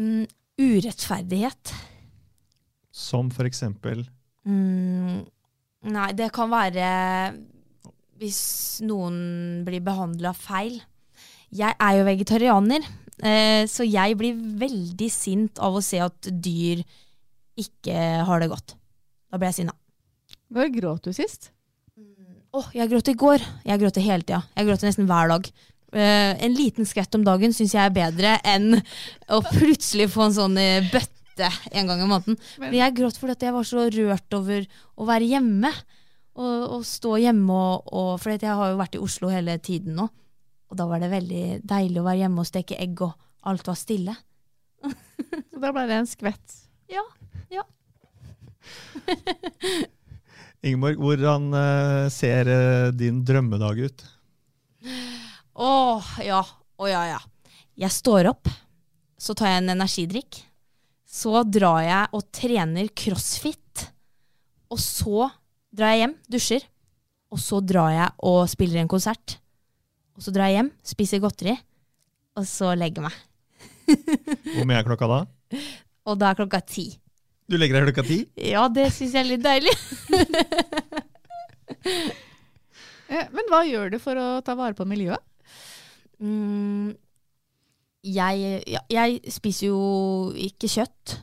Mm, 0.00 0.26
urettferdighet. 0.58 1.74
Som 2.90 3.30
for 3.34 3.48
eksempel 3.48 4.06
Mm, 4.48 5.20
nei, 5.92 6.06
det 6.16 6.30
kan 6.32 6.48
være 6.48 6.86
hvis 8.20 8.40
noen 8.84 9.62
blir 9.66 9.82
behandla 9.84 10.32
feil. 10.36 10.78
Jeg 11.52 11.76
er 11.76 11.98
jo 11.98 12.06
vegetarianer, 12.06 12.84
eh, 13.20 13.68
så 13.68 13.84
jeg 13.84 14.16
blir 14.20 14.40
veldig 14.60 15.08
sint 15.12 15.60
av 15.60 15.76
å 15.76 15.84
se 15.84 16.00
at 16.00 16.28
dyr 16.30 16.80
ikke 17.60 18.24
har 18.28 18.40
det 18.40 18.50
godt. 18.52 18.76
Da 19.30 19.40
blir 19.40 19.50
jeg 19.50 19.60
sinna. 19.62 19.76
Når 20.50 20.72
gråt 20.76 21.08
du 21.08 21.12
sist? 21.16 21.50
Åh, 22.56 22.72
jeg 22.74 22.90
gråt 22.90 23.08
i 23.12 23.14
går. 23.14 23.44
Jeg 23.64 23.78
gråter 23.78 24.02
hele 24.02 24.26
tida. 24.26 24.40
Jeg 24.56 24.66
gråter 24.66 24.88
nesten 24.88 25.06
hver 25.06 25.30
dag. 25.30 25.46
Eh, 25.92 26.32
en 26.44 26.54
liten 26.54 26.86
skvett 26.86 27.14
om 27.14 27.24
dagen 27.26 27.54
syns 27.54 27.76
jeg 27.76 27.84
er 27.84 27.94
bedre 27.94 28.36
enn 28.46 28.74
å 29.30 29.40
plutselig 29.46 30.08
få 30.10 30.26
en 30.26 30.36
sånn 30.36 30.58
eh, 30.58 30.86
bøtte 30.90 31.19
en 31.48 31.88
gang 31.88 32.02
i 32.02 32.08
måneden. 32.10 32.36
Men 32.60 32.76
jeg 32.76 32.96
gråt 32.98 33.18
fordi 33.20 33.36
at 33.38 33.46
jeg 33.46 33.56
var 33.56 33.66
så 33.68 33.86
rørt 33.94 34.36
over 34.36 34.66
å 34.96 35.08
være 35.08 35.30
hjemme. 35.30 35.72
Og, 36.40 36.76
og 36.76 36.82
stå 36.86 37.16
hjemme 37.20 37.52
og, 37.52 37.88
og 37.90 38.10
For 38.22 38.32
jeg 38.36 38.54
har 38.56 38.70
jo 38.70 38.78
vært 38.78 38.94
i 38.96 39.00
Oslo 39.02 39.32
hele 39.32 39.56
tiden 39.58 39.96
nå. 39.98 40.06
Og 40.70 40.78
da 40.78 40.86
var 40.86 41.02
det 41.02 41.10
veldig 41.10 41.44
deilig 41.66 41.98
å 41.98 42.06
være 42.06 42.22
hjemme 42.22 42.44
og 42.44 42.48
steke 42.48 42.78
egg, 42.78 43.00
og 43.02 43.50
alt 43.50 43.66
var 43.66 43.78
stille. 43.78 44.14
Så 45.50 45.58
da 45.58 45.72
ble 45.74 45.86
det 45.90 45.96
en 45.98 46.08
skvett. 46.08 46.54
Ja. 46.90 47.02
ja. 47.50 47.64
Ingeborg, 50.66 51.00
hvordan 51.02 51.50
øh, 51.56 52.06
ser 52.12 52.48
øh, 52.54 52.92
din 52.94 53.24
drømmedag 53.26 53.82
ut? 53.88 54.06
Åh, 55.60 56.14
ja. 56.24 56.40
Å 56.80 56.88
ja, 56.88 57.02
ja. 57.16 57.20
Jeg 57.80 57.92
står 57.92 58.30
opp, 58.30 58.48
så 59.20 59.34
tar 59.36 59.52
jeg 59.52 59.62
en 59.62 59.74
energidrikk. 59.74 60.42
Så 61.10 61.40
drar 61.50 61.80
jeg 61.82 62.10
og 62.14 62.26
trener 62.34 62.90
crossfit. 62.94 63.86
Og 64.70 64.78
så 64.78 65.26
drar 65.74 65.94
jeg 65.96 66.04
hjem, 66.04 66.14
dusjer. 66.30 66.66
Og 67.34 67.40
så 67.42 67.58
drar 67.62 67.90
jeg 67.94 68.12
og 68.30 68.44
spiller 68.50 68.82
en 68.82 68.90
konsert. 68.90 69.36
Og 70.18 70.22
så 70.22 70.32
drar 70.34 70.50
jeg 70.50 70.60
hjem, 70.60 70.70
spiser 70.86 71.20
godteri, 71.22 71.54
og 72.38 72.46
så 72.46 72.72
legger 72.78 73.00
jeg 73.00 73.06
meg. 73.08 73.16
Hvor 74.54 74.66
mye 74.68 74.78
er 74.80 74.86
klokka 74.86 75.08
da? 75.10 75.20
Og 76.10 76.18
da 76.20 76.30
er 76.30 76.38
klokka 76.38 76.60
ti. 76.66 76.86
Du 77.50 77.56
legger 77.58 77.80
deg 77.80 77.88
klokka 77.88 78.04
ti? 78.06 78.18
Ja, 78.50 78.66
det 78.70 78.90
syns 78.94 79.14
jeg 79.16 79.24
er 79.24 79.30
litt 79.32 79.46
deilig. 79.46 79.74
Eh, 83.10 83.26
Men 83.34 83.48
hva 83.50 83.64
gjør 83.66 83.88
du 83.90 83.96
for 83.98 84.14
å 84.20 84.26
ta 84.46 84.54
vare 84.54 84.76
på 84.78 84.84
miljøet? 84.86 85.18
Mm, 86.22 86.92
jeg, 88.06 88.62
ja, 88.70 88.80
jeg 88.92 89.32
spiser 89.32 89.68
jo 89.70 89.80
ikke 90.38 90.70
kjøtt. 90.70 91.16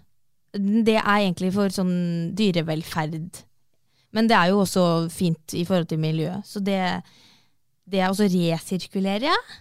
Det 0.57 0.97
er 0.97 1.13
egentlig 1.19 1.51
for 1.55 1.73
sånn 1.73 2.35
dyrevelferd. 2.37 3.41
Men 4.15 4.29
det 4.29 4.37
er 4.37 4.51
jo 4.51 4.61
også 4.63 4.83
fint 5.13 5.53
i 5.57 5.65
forhold 5.67 5.89
til 5.91 6.01
miljøet. 6.01 6.45
Så 6.47 6.61
det, 6.63 6.79
det 7.89 8.01
er 8.01 8.11
også 8.11 8.29
resirkulerer 8.31 9.27
jeg. 9.29 9.57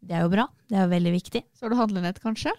Det 0.00 0.16
er 0.16 0.24
jo 0.24 0.32
bra. 0.32 0.48
Det 0.68 0.78
er 0.78 0.86
jo 0.86 0.94
veldig 0.94 1.12
viktig. 1.14 1.44
Så 1.54 1.66
har 1.66 1.72
du 1.72 1.78
handlenett, 1.78 2.20
kanskje? 2.24 2.52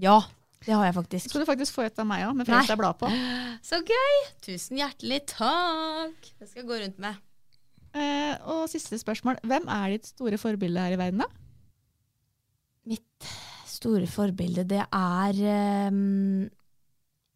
Ja, 0.00 0.18
det 0.64 0.74
har 0.74 0.88
jeg 0.88 0.96
faktisk. 0.96 1.30
Skal 1.30 1.44
du 1.44 1.48
faktisk 1.48 1.76
få 1.76 1.84
et 1.86 2.00
av 2.00 2.08
meg 2.08 2.24
òg, 2.26 2.34
med 2.36 2.48
Nei. 2.50 2.62
jeg 2.66 2.80
Blad 2.80 2.98
på. 3.00 3.10
Så 3.68 3.82
gøy! 3.86 4.14
Tusen 4.44 4.80
hjertelig 4.80 5.22
takk. 5.34 6.30
Det 6.38 6.48
skal 6.48 6.62
jeg 6.64 6.68
gå 6.70 6.80
rundt 6.82 7.02
med. 7.02 7.20
Eh, 7.98 8.34
og 8.48 8.66
siste 8.72 8.98
spørsmål. 9.00 9.40
Hvem 9.48 9.68
er 9.72 9.94
ditt 9.96 10.10
store 10.10 10.40
forbilde 10.40 10.80
her 10.80 10.96
i 10.96 11.00
verden, 11.00 11.24
da? 11.24 11.47
Mitt 12.88 13.28
store 13.68 14.08
forbilde, 14.10 14.64
det 14.68 14.80
er 14.82 15.40
um, 15.92 16.48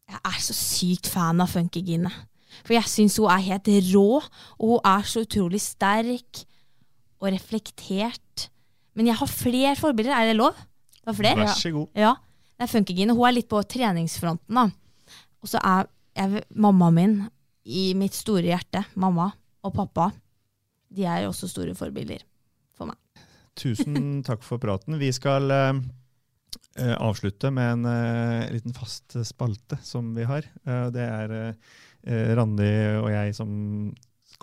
Jeg 0.09 0.19
er 0.19 0.39
så 0.43 0.55
sykt 0.57 1.09
fan 1.11 1.41
av 1.43 1.51
Funkygine. 1.51 2.11
For 2.61 2.75
jeg 2.75 2.89
syns 2.89 3.17
hun 3.21 3.31
er 3.33 3.45
helt 3.47 3.69
rå, 3.93 4.07
og 4.59 4.73
hun 4.75 4.83
er 4.85 5.05
så 5.09 5.23
utrolig 5.25 5.61
sterk 5.63 6.43
og 7.21 7.31
reflektert. 7.31 8.49
Men 8.93 9.09
jeg 9.09 9.17
har 9.17 9.31
flere 9.31 9.75
forbilder, 9.79 10.13
er 10.13 10.31
det 10.31 10.37
lov? 10.37 10.57
Det? 11.03 11.15
Vær 11.19 11.55
så 11.57 11.71
god. 11.73 11.87
Ja. 11.97 12.13
Det 12.53 12.67
er 12.67 12.71
Funkygine. 12.71 13.15
Hun 13.15 13.27
er 13.27 13.37
litt 13.39 13.49
på 13.51 13.61
treningsfronten, 13.65 14.59
da. 14.59 14.67
Og 15.43 15.49
så 15.51 15.59
er 15.59 15.87
jeg, 16.15 16.43
mammaen 16.53 16.95
min 16.95 17.15
i 17.63 17.91
mitt 17.97 18.15
store 18.15 18.45
hjerte, 18.51 18.83
mamma 18.99 19.31
og 19.63 19.73
pappa, 19.75 20.11
de 20.93 21.07
er 21.09 21.25
også 21.27 21.49
store 21.49 21.73
forbilder. 21.75 22.21
Tusen 23.59 24.23
takk 24.27 24.43
for 24.45 24.61
praten. 24.61 24.97
Vi 25.01 25.11
skal 25.13 25.51
eh, 25.53 26.95
avslutte 26.97 27.51
med 27.53 27.75
en 27.75 27.85
uh, 27.85 28.51
liten 28.53 28.73
fast 28.73 29.15
spalte 29.27 29.77
som 29.85 30.13
vi 30.17 30.25
har. 30.29 30.47
Uh, 30.67 30.89
det 30.93 31.05
er 31.05 31.35
Randi 32.35 32.71
og 32.99 33.07
jeg 33.13 33.35
som 33.37 33.51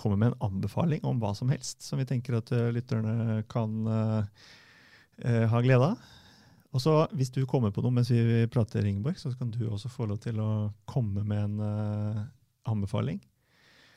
kommer 0.01 0.17
med 0.17 0.31
en 0.31 0.47
anbefaling 0.47 1.03
om 1.05 1.19
hva 1.21 1.35
som 1.37 1.51
helst, 1.53 1.83
som 1.85 2.01
vi 2.01 2.07
tenker 2.09 2.39
at 2.39 2.49
lytterne 2.73 3.43
kan 3.53 3.83
ha 5.21 5.61
glede 5.61 5.91
av. 5.91 6.07
Og 6.73 6.81
så 6.81 6.95
Hvis 7.13 7.35
du 7.35 7.43
kommer 7.45 7.69
på 7.69 7.85
noe 7.85 7.93
mens 7.93 8.09
vi 8.09 8.47
prater, 8.49 8.87
Ingeborg, 8.89 9.19
så 9.21 9.35
kan 9.37 9.51
du 9.53 9.67
også 9.69 9.93
få 9.93 10.09
lov 10.09 10.23
til 10.25 10.41
å 10.41 10.71
komme 10.89 11.21
med 11.21 11.43
en 11.51 12.25
anbefaling. 12.65 13.21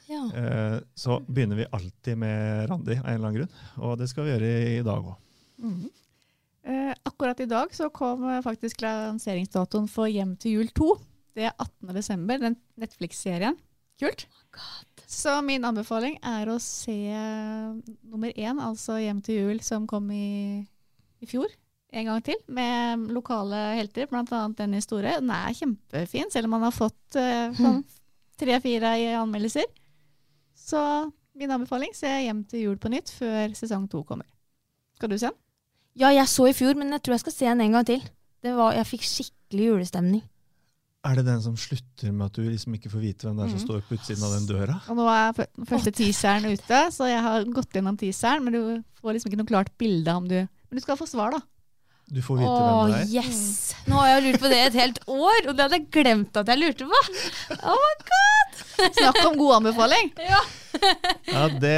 Ja. 0.10 0.24
Eh, 0.36 0.78
så 0.96 1.20
begynner 1.28 1.60
vi 1.62 1.68
alltid 1.72 2.18
med 2.18 2.70
Randi 2.70 2.98
av 2.98 3.06
en 3.06 3.14
eller 3.14 3.28
annen 3.28 3.38
grunn, 3.42 3.60
og 3.84 3.98
det 4.02 4.10
skal 4.12 4.28
vi 4.28 4.34
gjøre 4.34 4.54
i 4.78 4.82
dag 4.86 5.12
òg. 5.12 5.20
Mhm. 5.64 5.92
Eh, 6.64 6.94
akkurat 7.04 7.40
i 7.44 7.46
dag 7.46 7.74
så 7.76 7.90
kom 7.92 8.24
eh, 8.30 8.42
faktisk 8.42 8.82
lanseringsdatoen 8.86 9.90
for 9.92 10.08
Hjem 10.08 10.38
til 10.40 10.60
jul 10.60 10.70
2. 10.72 10.94
Det 11.36 11.50
er 11.50 11.56
18. 11.58 11.92
desember, 11.98 12.40
den 12.40 12.56
Netflix-serien. 12.80 13.58
Kult. 14.00 14.28
Så 15.08 15.34
min 15.46 15.66
anbefaling 15.68 16.16
er 16.24 16.50
å 16.50 16.56
se 16.64 16.96
eh, 17.12 17.74
nummer 18.08 18.32
én, 18.32 18.62
altså 18.64 18.96
Hjem 19.02 19.20
til 19.26 19.42
jul, 19.42 19.60
som 19.66 19.90
kom 19.90 20.08
i, 20.16 20.64
i 21.20 21.28
fjor. 21.30 21.52
En 21.94 22.08
gang 22.10 22.24
til, 22.26 22.40
med 22.48 23.12
lokale 23.14 23.60
helter, 23.78 24.08
bl.a. 24.10 24.46
Dennis 24.58 24.88
Store. 24.88 25.20
Den 25.20 25.30
er 25.36 25.54
kjempefin, 25.58 26.32
selv 26.34 26.48
om 26.48 26.56
man 26.56 26.66
har 26.70 26.74
fått 26.74 27.20
eh, 27.20 27.52
sånn 27.60 27.84
tre-fire 28.42 28.96
anmeldelser. 29.20 29.68
Så 30.64 30.80
min 31.36 31.52
anbefaling, 31.52 31.94
se 31.98 32.10
Hjem 32.24 32.44
til 32.50 32.68
jul 32.68 32.78
på 32.80 32.92
nytt 32.94 33.12
før 33.12 33.56
sesong 33.58 33.88
to 33.92 34.04
kommer. 34.08 34.28
Skal 34.96 35.12
du 35.12 35.18
se 35.18 35.28
den? 35.28 35.40
Ja, 36.00 36.10
jeg 36.14 36.26
så 36.32 36.48
i 36.50 36.54
fjor, 36.58 36.78
men 36.78 36.94
jeg 36.96 37.04
tror 37.04 37.18
jeg 37.18 37.24
skal 37.26 37.36
se 37.36 37.50
den 37.50 37.62
en 37.62 37.76
gang 37.78 37.88
til. 37.90 38.06
Det 38.44 38.54
var, 38.58 38.74
jeg 38.78 38.90
fikk 38.90 39.04
skikkelig 39.06 39.68
julestemning. 39.70 40.24
Er 41.04 41.18
det 41.20 41.26
den 41.28 41.42
som 41.44 41.56
slutter 41.60 42.14
med 42.16 42.30
at 42.30 42.38
du 42.38 42.46
liksom 42.48 42.76
ikke 42.78 42.90
får 42.94 43.02
vite 43.04 43.28
hvem 43.28 43.36
det 43.38 43.46
er 43.46 43.52
som 43.52 43.60
mm. 43.60 43.66
står 43.66 43.82
på 43.84 43.98
utsiden 43.98 44.24
av 44.24 44.36
den 44.38 44.46
døra? 44.48 44.78
Og 44.88 44.98
nå 44.98 45.08
er 45.12 45.34
den 45.42 45.68
første 45.68 45.92
teaseren 45.92 46.48
ute, 46.48 46.80
så 46.96 47.10
jeg 47.12 47.24
har 47.26 47.50
gått 47.52 47.76
gjennom 47.76 47.98
teaseren, 48.00 48.46
men 48.46 48.56
du 48.56 48.62
får 49.02 49.18
liksom 49.18 49.32
ikke 49.32 49.42
noe 49.42 49.52
klart 49.52 49.74
bilde 49.82 50.16
om 50.16 50.30
du 50.32 50.38
Men 50.40 50.80
du 50.80 50.82
skal 50.82 50.98
få 50.98 51.06
svar, 51.06 51.36
da. 51.36 51.44
Du 52.14 52.20
får 52.22 52.38
vite 52.42 52.50
Åh, 52.50 52.66
hvem 52.84 52.92
det 52.92 52.98
er. 53.00 53.24
yes! 53.24 53.76
Nå 53.88 53.96
har 53.98 54.10
jeg 54.14 54.24
lurt 54.28 54.42
på 54.44 54.50
det 54.52 54.58
i 54.60 54.66
et 54.68 54.76
helt 54.78 55.00
år, 55.10 55.38
og 55.48 55.56
det 55.56 55.64
hadde 55.66 55.78
jeg 55.80 55.88
glemt 55.96 56.38
at 56.40 56.50
jeg 56.52 56.60
lurte 56.62 56.88
på. 56.90 57.00
Oh 57.64 57.78
my 57.80 57.94
god! 58.10 58.60
Snakk 59.00 59.20
om 59.30 59.38
god 59.40 59.56
anbefaling! 59.62 60.12
Ja. 60.34 60.42
Ja, 61.30 61.44
det, 61.62 61.78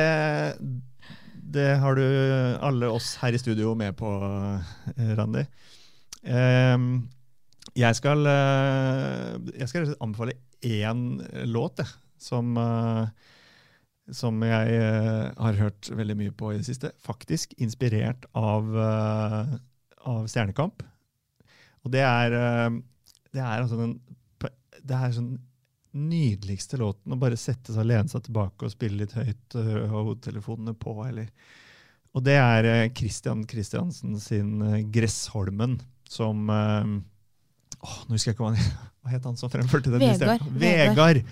det 1.55 1.67
har 1.81 1.97
du 1.99 2.03
alle 2.63 2.87
oss 2.95 3.13
her 3.21 3.35
i 3.35 3.39
studio 3.41 3.73
med 3.77 3.95
på, 3.99 4.07
eh, 4.95 5.11
Randi. 5.19 5.43
Ehm, 6.25 6.87
jeg, 7.75 7.97
skal, 7.99 8.23
eh, 8.31 9.35
jeg 9.59 9.67
skal 9.69 9.91
anbefale 10.01 10.37
én 10.65 11.03
låt, 11.51 11.83
jeg, 11.83 11.91
som, 12.23 12.55
eh, 12.57 13.05
som 14.15 14.41
jeg 14.47 14.79
har 15.37 15.59
hørt 15.59 15.91
veldig 15.91 16.17
mye 16.23 16.33
på 16.39 16.53
i 16.53 16.59
det 16.61 16.67
siste. 16.69 16.91
Faktisk 17.03 17.53
inspirert 17.61 18.25
av, 18.33 18.71
av 20.09 20.27
Stjernekamp. 20.29 20.83
Og 21.85 21.93
det 21.93 22.01
er, 22.05 22.33
eh, 22.33 22.77
det 23.35 23.43
er 23.43 23.61
altså 23.61 23.79
den 23.79 23.99
Det 24.85 24.93
er 24.93 25.13
sånn 25.15 25.37
nydeligste 25.95 26.77
låten 26.77 27.13
å 27.15 27.17
bare 27.17 27.37
sette 27.39 27.71
seg 27.71 27.85
og 27.85 27.87
lene 27.87 28.11
seg 28.11 28.25
tilbake 28.25 28.67
og 28.67 28.73
spille 28.73 28.99
litt 28.99 29.15
høyt 29.15 29.55
eh, 29.57 29.85
og 29.87 30.11
hodetelefonene 30.11 30.75
på, 30.77 30.93
eller 31.07 31.29
Og 32.13 32.23
det 32.25 32.35
er 32.37 32.67
eh, 32.69 32.91
Christian 32.93 33.45
Christiansen 33.47 34.19
sin 34.19 34.59
'Gressholmen', 34.91 35.79
som 36.09 36.49
åh, 36.49 37.97
Nå 38.05 38.13
husker 38.13 38.31
jeg 38.31 38.35
ikke 38.35 38.43
hva 38.43 38.53
han 38.53 38.75
Hva 39.05 39.13
het 39.13 39.25
han 39.25 39.37
som 39.37 39.49
fremførte 39.49 39.93
den? 39.93 40.01
Vegard. 40.01 40.45
Vegard 40.59 41.23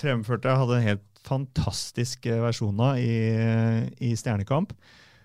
fremførte, 0.00 0.56
hadde 0.56 0.76
en 0.78 0.88
helt 0.88 1.06
fantastisk 1.26 2.26
versjon 2.26 2.78
av 2.80 2.98
i, 2.98 3.16
i 3.98 4.14
Stjernekamp. 4.16 4.72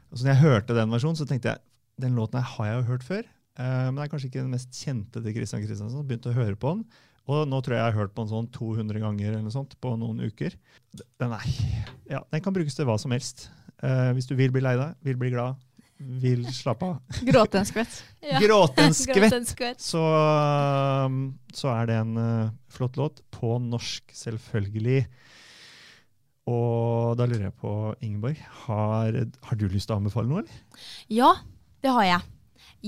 Og 0.09 0.17
så 0.17 0.25
når 0.25 0.33
jeg 0.33 0.41
hørte 0.41 0.75
den 0.75 0.91
versjonen, 0.91 1.15
så 1.19 1.27
tenkte 1.29 1.53
jeg 1.53 1.61
den 2.01 2.15
låten 2.17 2.41
her 2.41 2.53
har 2.57 2.69
jeg 2.69 2.77
jo 2.79 2.87
hørt 2.91 3.07
før. 3.07 3.27
Uh, 3.55 3.87
men 3.87 3.99
det 3.99 4.05
er 4.05 4.11
kanskje 4.11 4.29
ikke 4.29 4.43
den 4.43 4.55
mest 4.55 4.71
kjente 4.75 5.21
til 5.23 5.35
Christian 5.35 5.63
Christiansen. 5.63 6.07
Begynte 6.07 6.31
å 6.33 6.37
høre 6.37 6.57
på 6.59 6.75
den. 6.75 6.87
Og 7.31 7.45
nå 7.49 7.59
tror 7.63 7.73
jeg 7.73 7.81
jeg 7.81 7.93
har 7.93 7.99
hørt 8.03 8.13
på 8.13 8.25
den 8.25 8.33
sånn 8.33 8.49
200 8.53 9.01
ganger 9.01 9.29
eller 9.31 9.45
noe 9.45 9.53
sånt 9.53 9.73
på 9.81 9.95
noen 9.97 10.19
uker. 10.27 10.57
Den, 10.93 11.33
er, 11.33 11.45
ja, 12.11 12.21
den 12.29 12.43
kan 12.45 12.53
brukes 12.53 12.77
til 12.77 12.85
hva 12.89 12.99
som 13.01 13.15
helst. 13.15 13.47
Uh, 13.81 14.11
hvis 14.17 14.29
du 14.29 14.35
vil 14.37 14.53
bli 14.53 14.63
lei 14.63 14.75
deg, 14.77 14.99
vil 15.07 15.17
bli 15.21 15.31
glad, 15.33 15.57
vil 16.21 16.43
slappe 16.53 16.91
av. 16.91 17.15
Gråte 17.29 17.61
en 17.61 17.69
skvett. 17.69 17.97
Ja. 18.21 18.41
Gråte 18.43 18.85
en 18.85 18.97
skvett! 18.99 19.81
Så, 19.81 20.03
um, 20.03 21.23
så 21.55 21.71
er 21.73 21.89
det 21.89 21.97
en 22.03 22.13
uh, 22.19 22.53
flott 22.75 22.99
låt. 22.99 23.23
På 23.33 23.55
norsk, 23.63 24.13
selvfølgelig. 24.13 25.05
Og 26.51 27.15
da 27.17 27.25
lurer 27.25 27.47
jeg 27.47 27.57
på, 27.57 27.73
Ingeborg, 28.05 28.37
har, 28.67 29.17
har 29.47 29.57
du 29.57 29.65
lyst 29.65 29.89
til 29.89 29.95
å 29.95 30.01
anbefale 30.03 30.29
noe, 30.29 30.43
eller? 30.43 30.85
Ja, 31.09 31.31
det 31.85 31.93
har 31.93 32.07
jeg. 32.07 32.21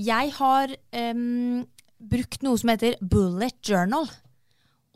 Jeg 0.08 0.32
har 0.38 0.72
um, 1.14 1.66
brukt 1.98 2.44
noe 2.46 2.58
som 2.58 2.72
heter 2.72 2.98
Bullet 2.98 3.58
Journal. 3.62 4.08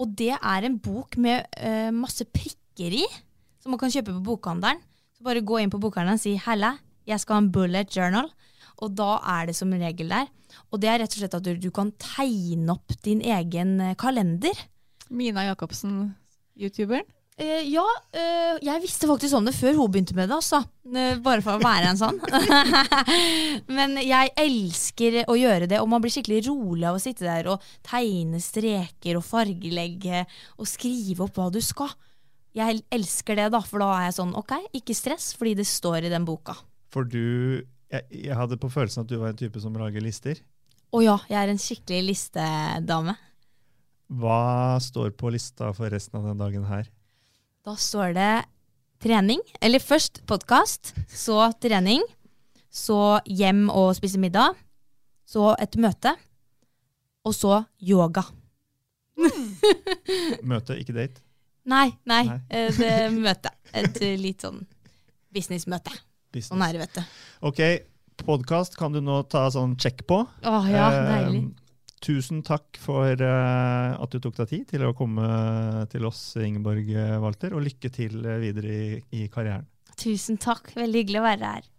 Og 0.03 0.15
det 0.19 0.35
er 0.35 0.67
en 0.67 0.79
bok 0.83 1.19
med 1.23 1.47
uh, 1.59 1.91
masse 1.95 2.27
prikker 2.27 2.97
i, 3.03 3.05
som 3.63 3.75
man 3.75 3.81
kan 3.83 3.93
kjøpe 3.95 4.15
på 4.17 4.25
bokhandelen. 4.33 4.83
Så 5.15 5.27
bare 5.27 5.45
gå 5.47 5.61
inn 5.63 5.71
på 5.71 5.81
bokhandelen 5.83 6.19
og 6.19 6.23
si 6.23 6.35
'Helle, 6.35 6.75
jeg 7.07 7.23
skal 7.23 7.39
ha 7.39 7.43
en 7.45 7.53
bullet 7.55 7.91
journal'. 7.95 8.33
Og 8.83 8.95
da 8.99 9.21
er 9.39 9.47
det 9.47 9.55
som 9.55 9.71
regel 9.71 10.11
der. 10.11 10.27
Og 10.73 10.81
det 10.83 10.89
er 10.91 10.99
rett 11.03 11.15
og 11.15 11.21
slett 11.21 11.37
at 11.39 11.45
du, 11.47 11.55
du 11.55 11.71
kan 11.71 11.93
tegne 12.03 12.75
opp 12.75 12.91
din 13.05 13.21
egen 13.23 13.79
eh, 13.81 13.95
kalender. 13.95 14.57
Mina 15.11 15.45
Jacobsen, 15.47 16.17
youtuberen. 16.59 17.07
Eh, 17.43 17.65
ja, 17.73 17.85
eh, 18.15 18.59
jeg 18.63 18.83
visste 18.85 19.09
faktisk 19.11 19.35
om 19.35 19.47
det 19.49 19.55
før 19.57 19.75
hun 19.81 19.91
begynte 19.91 20.15
med 20.15 20.31
det, 20.31 20.37
altså. 20.37 20.61
Eh, 20.87 21.17
bare 21.25 21.43
for 21.43 21.59
å 21.59 21.63
være 21.63 21.91
en 21.91 21.99
sånn. 21.99 22.21
Men 23.77 23.99
jeg 23.99 24.31
elsker 24.39 25.19
å 25.27 25.35
gjøre 25.39 25.67
det, 25.73 25.81
og 25.83 25.91
man 25.91 26.05
blir 26.05 26.15
skikkelig 26.15 26.45
rolig 26.47 26.87
av 26.87 27.01
å 27.01 27.03
sitte 27.03 27.27
der 27.27 27.51
og 27.51 27.65
tegne 27.87 28.39
streker 28.43 29.19
og 29.19 29.27
fargelegge 29.27 30.23
og 30.55 30.71
skrive 30.71 31.27
opp 31.27 31.41
hva 31.41 31.49
du 31.51 31.59
skal. 31.65 31.91
Jeg 32.55 32.85
elsker 32.93 33.41
det, 33.41 33.51
da, 33.57 33.63
for 33.67 33.83
da 33.83 33.91
er 33.97 34.07
jeg 34.11 34.19
sånn 34.21 34.37
ok, 34.39 34.57
ikke 34.79 34.97
stress, 34.97 35.33
fordi 35.35 35.57
det 35.63 35.67
står 35.67 36.07
i 36.07 36.15
den 36.15 36.29
boka. 36.29 36.55
For 36.95 37.09
du 37.09 37.65
jeg, 37.93 38.07
jeg 38.29 38.39
hadde 38.39 38.61
på 38.61 38.71
følelsen 38.73 39.03
at 39.03 39.11
du 39.11 39.19
var 39.19 39.33
en 39.33 39.43
type 39.43 39.61
som 39.61 39.75
lager 39.77 40.05
lister. 40.05 40.39
Å 40.93 41.03
ja, 41.03 41.19
jeg 41.27 41.41
er 41.41 41.51
en 41.51 41.61
skikkelig 41.61 42.03
listedame. 42.13 43.19
Hva 44.13 44.77
står 44.85 45.15
på 45.17 45.33
lista 45.33 45.73
for 45.75 45.91
resten 45.91 46.21
av 46.21 46.29
den 46.31 46.41
dagen 46.41 46.69
her? 46.69 46.87
Da 47.63 47.77
står 47.79 48.15
det 48.17 48.31
trening. 49.03 49.41
Eller 49.63 49.79
først 49.83 50.23
podkast, 50.27 50.95
så 51.09 51.45
trening. 51.63 52.03
Så 52.73 53.21
hjem 53.29 53.69
og 53.71 53.93
spise 53.99 54.19
middag. 54.19 54.57
Så 55.29 55.53
et 55.63 55.77
møte. 55.81 56.15
Og 57.23 57.37
så 57.39 57.61
yoga. 57.79 58.25
Møte, 60.51 60.75
ikke 60.81 60.95
date? 60.97 61.23
Nei, 61.69 61.93
nei. 62.09 62.25
Nei. 62.27 62.39
Et 62.51 62.81
eh, 62.83 63.05
møte. 63.15 63.53
Et 63.79 64.01
eh, 64.03 64.17
litt 64.19 64.43
sånn 64.43 64.59
businessmøte. 65.33 65.93
Business. 66.35 66.49
Sånn 66.51 66.65
er 66.67 66.75
det, 66.75 66.81
vet 66.83 66.97
du. 66.99 67.21
Ok, 67.47 67.61
podkast 68.27 68.75
kan 68.81 68.97
du 68.97 68.99
nå 69.05 69.21
ta 69.31 69.45
sånn 69.55 69.77
check 69.79 70.03
på. 70.11 70.25
Åh, 70.43 70.67
ja, 70.73 70.89
Eh, 70.91 71.07
deilig. 71.13 71.45
Tusen 72.03 72.41
takk 72.43 72.79
for 72.83 73.15
eh, 73.15 73.91
at 73.95 74.15
du 74.15 74.19
tok 74.23 74.35
deg 74.41 74.51
tid 74.51 74.65
til 74.73 74.87
å 74.89 74.95
komme 74.97 75.27
til 75.93 76.09
oss, 76.09 76.21
Ingeborg 76.43 76.91
Walter, 77.23 77.55
og 77.55 77.63
lykke 77.63 77.93
til 77.95 78.25
eh, 78.27 78.41
videre 78.43 78.73
i, 78.75 79.03
i 79.23 79.29
karrieren. 79.31 79.69
Tusen 79.99 80.41
takk. 80.43 80.73
Veldig 80.75 81.05
hyggelig 81.05 81.21
å 81.23 81.29
være 81.29 81.53
her. 81.55 81.72